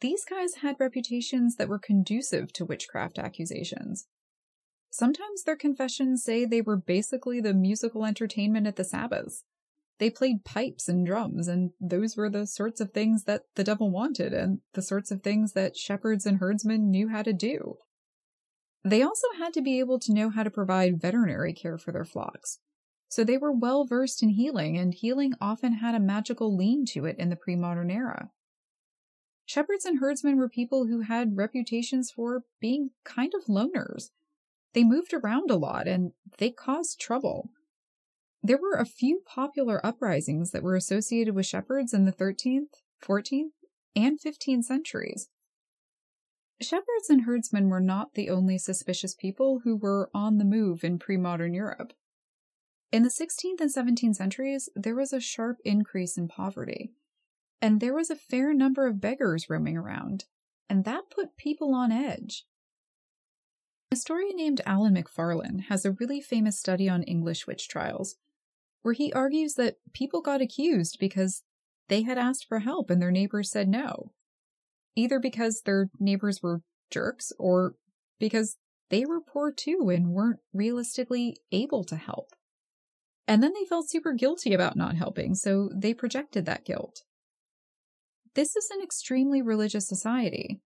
these 0.00 0.24
guys 0.24 0.56
had 0.62 0.76
reputations 0.78 1.56
that 1.56 1.68
were 1.68 1.80
conducive 1.80 2.52
to 2.52 2.64
witchcraft 2.64 3.18
accusations. 3.18 4.06
Sometimes 4.90 5.42
their 5.42 5.56
confessions 5.56 6.22
say 6.22 6.44
they 6.44 6.62
were 6.62 6.76
basically 6.76 7.40
the 7.40 7.52
musical 7.52 8.04
entertainment 8.04 8.68
at 8.68 8.76
the 8.76 8.84
Sabbaths. 8.84 9.42
They 9.98 10.08
played 10.08 10.44
pipes 10.44 10.88
and 10.88 11.04
drums, 11.04 11.48
and 11.48 11.72
those 11.80 12.16
were 12.16 12.30
the 12.30 12.46
sorts 12.46 12.80
of 12.80 12.92
things 12.92 13.24
that 13.24 13.42
the 13.56 13.64
devil 13.64 13.90
wanted, 13.90 14.32
and 14.34 14.60
the 14.74 14.82
sorts 14.82 15.10
of 15.10 15.22
things 15.22 15.54
that 15.54 15.76
shepherds 15.76 16.26
and 16.26 16.38
herdsmen 16.38 16.92
knew 16.92 17.08
how 17.08 17.22
to 17.22 17.32
do. 17.32 17.78
They 18.84 19.02
also 19.02 19.26
had 19.38 19.52
to 19.54 19.62
be 19.62 19.78
able 19.78 19.98
to 20.00 20.12
know 20.12 20.30
how 20.30 20.42
to 20.42 20.50
provide 20.50 21.00
veterinary 21.00 21.52
care 21.52 21.76
for 21.76 21.92
their 21.92 22.04
flocks. 22.04 22.58
So 23.08 23.24
they 23.24 23.36
were 23.36 23.52
well 23.52 23.84
versed 23.84 24.22
in 24.22 24.30
healing, 24.30 24.78
and 24.78 24.94
healing 24.94 25.34
often 25.40 25.74
had 25.74 25.94
a 25.94 26.00
magical 26.00 26.56
lean 26.56 26.86
to 26.86 27.04
it 27.04 27.16
in 27.18 27.28
the 27.28 27.36
pre 27.36 27.56
modern 27.56 27.90
era. 27.90 28.30
Shepherds 29.44 29.84
and 29.84 29.98
herdsmen 29.98 30.36
were 30.36 30.48
people 30.48 30.86
who 30.86 31.00
had 31.00 31.36
reputations 31.36 32.12
for 32.12 32.44
being 32.60 32.90
kind 33.04 33.32
of 33.34 33.46
loners. 33.46 34.10
They 34.74 34.84
moved 34.84 35.12
around 35.12 35.50
a 35.50 35.56
lot 35.56 35.88
and 35.88 36.12
they 36.38 36.50
caused 36.50 37.00
trouble. 37.00 37.50
There 38.42 38.58
were 38.58 38.76
a 38.76 38.86
few 38.86 39.22
popular 39.26 39.84
uprisings 39.84 40.52
that 40.52 40.62
were 40.62 40.76
associated 40.76 41.34
with 41.34 41.46
shepherds 41.46 41.92
in 41.92 42.04
the 42.04 42.12
13th, 42.12 42.78
14th, 43.04 43.50
and 43.96 44.20
15th 44.20 44.64
centuries. 44.64 45.28
Shepherds 46.62 47.08
and 47.08 47.22
herdsmen 47.22 47.68
were 47.68 47.80
not 47.80 48.14
the 48.14 48.28
only 48.28 48.58
suspicious 48.58 49.14
people 49.14 49.60
who 49.64 49.76
were 49.76 50.10
on 50.12 50.36
the 50.36 50.44
move 50.44 50.84
in 50.84 50.98
pre 50.98 51.16
modern 51.16 51.54
Europe. 51.54 51.94
In 52.92 53.02
the 53.02 53.08
16th 53.08 53.60
and 53.60 53.72
17th 53.72 54.16
centuries, 54.16 54.68
there 54.74 54.94
was 54.94 55.12
a 55.12 55.20
sharp 55.20 55.58
increase 55.64 56.18
in 56.18 56.28
poverty, 56.28 56.92
and 57.62 57.80
there 57.80 57.94
was 57.94 58.10
a 58.10 58.16
fair 58.16 58.52
number 58.52 58.86
of 58.86 59.00
beggars 59.00 59.48
roaming 59.48 59.76
around, 59.76 60.26
and 60.68 60.84
that 60.84 61.10
put 61.10 61.36
people 61.36 61.74
on 61.74 61.92
edge. 61.92 62.44
A 63.90 63.96
historian 63.96 64.36
named 64.36 64.60
Alan 64.66 64.92
Macfarlane 64.92 65.66
has 65.68 65.84
a 65.84 65.92
really 65.92 66.20
famous 66.20 66.58
study 66.58 66.88
on 66.88 67.02
English 67.04 67.46
witch 67.46 67.68
trials 67.68 68.16
where 68.82 68.94
he 68.94 69.12
argues 69.12 69.54
that 69.54 69.76
people 69.92 70.20
got 70.20 70.40
accused 70.40 70.98
because 70.98 71.42
they 71.88 72.02
had 72.02 72.18
asked 72.18 72.46
for 72.46 72.60
help 72.60 72.90
and 72.90 73.00
their 73.00 73.10
neighbors 73.10 73.50
said 73.50 73.68
no. 73.68 74.12
Either 74.96 75.18
because 75.18 75.62
their 75.64 75.88
neighbors 75.98 76.40
were 76.42 76.62
jerks 76.90 77.32
or 77.38 77.74
because 78.18 78.56
they 78.90 79.04
were 79.04 79.20
poor 79.20 79.52
too 79.52 79.90
and 79.92 80.10
weren't 80.10 80.40
realistically 80.52 81.36
able 81.52 81.84
to 81.84 81.96
help. 81.96 82.30
And 83.26 83.42
then 83.42 83.52
they 83.54 83.64
felt 83.64 83.88
super 83.88 84.12
guilty 84.12 84.52
about 84.52 84.76
not 84.76 84.96
helping, 84.96 85.34
so 85.36 85.70
they 85.74 85.94
projected 85.94 86.46
that 86.46 86.64
guilt. 86.64 87.02
This 88.34 88.56
is 88.56 88.68
an 88.70 88.82
extremely 88.82 89.40
religious 89.40 89.86
society, 89.86 90.60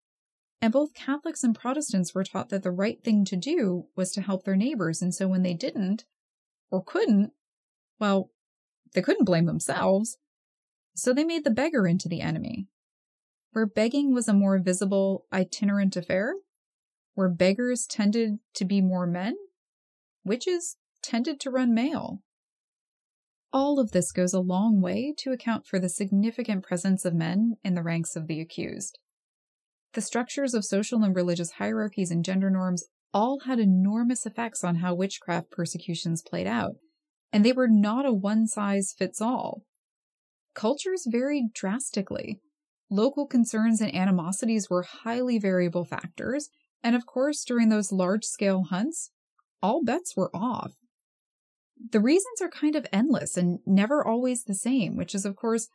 and 0.60 0.72
both 0.72 0.94
Catholics 0.94 1.42
and 1.42 1.56
Protestants 1.56 2.14
were 2.14 2.22
taught 2.22 2.50
that 2.50 2.62
the 2.62 2.70
right 2.70 3.02
thing 3.02 3.24
to 3.26 3.36
do 3.36 3.86
was 3.96 4.12
to 4.12 4.22
help 4.22 4.44
their 4.44 4.56
neighbors, 4.56 5.02
and 5.02 5.12
so 5.12 5.26
when 5.26 5.42
they 5.42 5.54
didn't, 5.54 6.04
or 6.70 6.82
couldn't, 6.82 7.32
well, 7.98 8.30
they 8.94 9.02
couldn't 9.02 9.24
blame 9.24 9.46
themselves, 9.46 10.18
so 10.94 11.12
they 11.12 11.24
made 11.24 11.42
the 11.42 11.50
beggar 11.50 11.86
into 11.86 12.08
the 12.08 12.20
enemy. 12.20 12.68
Where 13.52 13.66
begging 13.66 14.14
was 14.14 14.28
a 14.28 14.32
more 14.32 14.58
visible, 14.58 15.26
itinerant 15.32 15.96
affair, 15.96 16.34
where 17.14 17.28
beggars 17.28 17.86
tended 17.86 18.38
to 18.54 18.64
be 18.64 18.80
more 18.80 19.06
men, 19.06 19.36
witches 20.24 20.76
tended 21.02 21.38
to 21.40 21.50
run 21.50 21.74
male. 21.74 22.22
All 23.52 23.78
of 23.78 23.90
this 23.90 24.12
goes 24.12 24.32
a 24.32 24.40
long 24.40 24.80
way 24.80 25.12
to 25.18 25.32
account 25.32 25.66
for 25.66 25.78
the 25.78 25.90
significant 25.90 26.64
presence 26.64 27.04
of 27.04 27.14
men 27.14 27.56
in 27.62 27.74
the 27.74 27.82
ranks 27.82 28.16
of 28.16 28.26
the 28.26 28.40
accused. 28.40 28.98
The 29.92 30.00
structures 30.00 30.54
of 30.54 30.64
social 30.64 31.02
and 31.02 31.14
religious 31.14 31.52
hierarchies 31.52 32.10
and 32.10 32.24
gender 32.24 32.48
norms 32.48 32.84
all 33.12 33.40
had 33.40 33.58
enormous 33.58 34.24
effects 34.24 34.64
on 34.64 34.76
how 34.76 34.94
witchcraft 34.94 35.50
persecutions 35.50 36.22
played 36.22 36.46
out, 36.46 36.76
and 37.30 37.44
they 37.44 37.52
were 37.52 37.68
not 37.68 38.06
a 38.06 38.12
one 38.12 38.46
size 38.46 38.94
fits 38.96 39.20
all. 39.20 39.64
Cultures 40.54 41.06
varied 41.06 41.52
drastically. 41.52 42.40
Local 42.92 43.26
concerns 43.26 43.80
and 43.80 43.94
animosities 43.94 44.68
were 44.68 44.82
highly 44.82 45.38
variable 45.38 45.84
factors, 45.84 46.50
and 46.82 46.94
of 46.94 47.06
course, 47.06 47.42
during 47.44 47.68
those 47.68 47.90
large 47.90 48.24
scale 48.24 48.64
hunts, 48.64 49.10
all 49.62 49.82
bets 49.82 50.16
were 50.16 50.30
off. 50.34 50.72
The 51.90 52.00
reasons 52.00 52.40
are 52.40 52.48
kind 52.48 52.76
of 52.76 52.86
endless 52.92 53.36
and 53.36 53.60
never 53.66 54.06
always 54.06 54.44
the 54.44 54.54
same, 54.54 54.96
which 54.96 55.14
is, 55.14 55.24
of 55.24 55.36
course, 55.36 55.68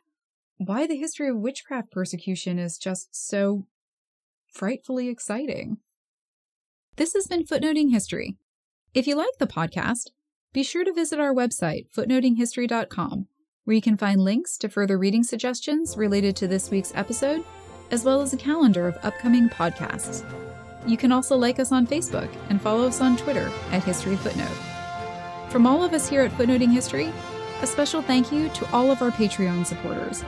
why 0.56 0.86
the 0.86 0.96
history 0.96 1.28
of 1.28 1.36
witchcraft 1.36 1.90
persecution 1.90 2.58
is 2.58 2.78
just 2.78 3.08
so 3.12 3.66
frightfully 4.52 5.08
exciting. 5.08 5.78
This 6.96 7.14
has 7.14 7.26
been 7.26 7.44
Footnoting 7.44 7.90
History. 7.90 8.36
If 8.94 9.06
you 9.06 9.16
like 9.16 9.38
the 9.38 9.46
podcast, 9.46 10.10
be 10.52 10.62
sure 10.62 10.84
to 10.84 10.92
visit 10.92 11.20
our 11.20 11.34
website, 11.34 11.86
footnotinghistory.com, 11.94 13.26
where 13.68 13.74
you 13.74 13.82
can 13.82 13.98
find 13.98 14.24
links 14.24 14.56
to 14.56 14.66
further 14.66 14.96
reading 14.96 15.22
suggestions 15.22 15.94
related 15.98 16.34
to 16.34 16.48
this 16.48 16.70
week's 16.70 16.90
episode, 16.94 17.44
as 17.90 18.02
well 18.02 18.22
as 18.22 18.32
a 18.32 18.36
calendar 18.38 18.88
of 18.88 18.96
upcoming 19.02 19.46
podcasts. 19.50 20.24
You 20.86 20.96
can 20.96 21.12
also 21.12 21.36
like 21.36 21.58
us 21.58 21.70
on 21.70 21.86
Facebook 21.86 22.30
and 22.48 22.62
follow 22.62 22.86
us 22.86 23.02
on 23.02 23.18
Twitter 23.18 23.52
at 23.70 23.84
History 23.84 24.16
Footnote. 24.16 24.56
From 25.50 25.66
all 25.66 25.84
of 25.84 25.92
us 25.92 26.08
here 26.08 26.22
at 26.22 26.32
Footnoting 26.32 26.72
History, 26.72 27.12
a 27.60 27.66
special 27.66 28.00
thank 28.00 28.32
you 28.32 28.48
to 28.48 28.72
all 28.72 28.90
of 28.90 29.02
our 29.02 29.10
Patreon 29.10 29.66
supporters. 29.66 30.24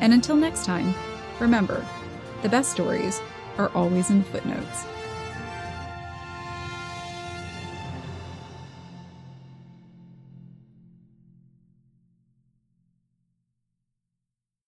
And 0.00 0.12
until 0.12 0.36
next 0.36 0.64
time, 0.64 0.94
remember, 1.40 1.84
the 2.42 2.48
best 2.48 2.70
stories 2.70 3.20
are 3.58 3.72
always 3.74 4.10
in 4.10 4.18
the 4.18 4.24
footnotes. 4.26 4.84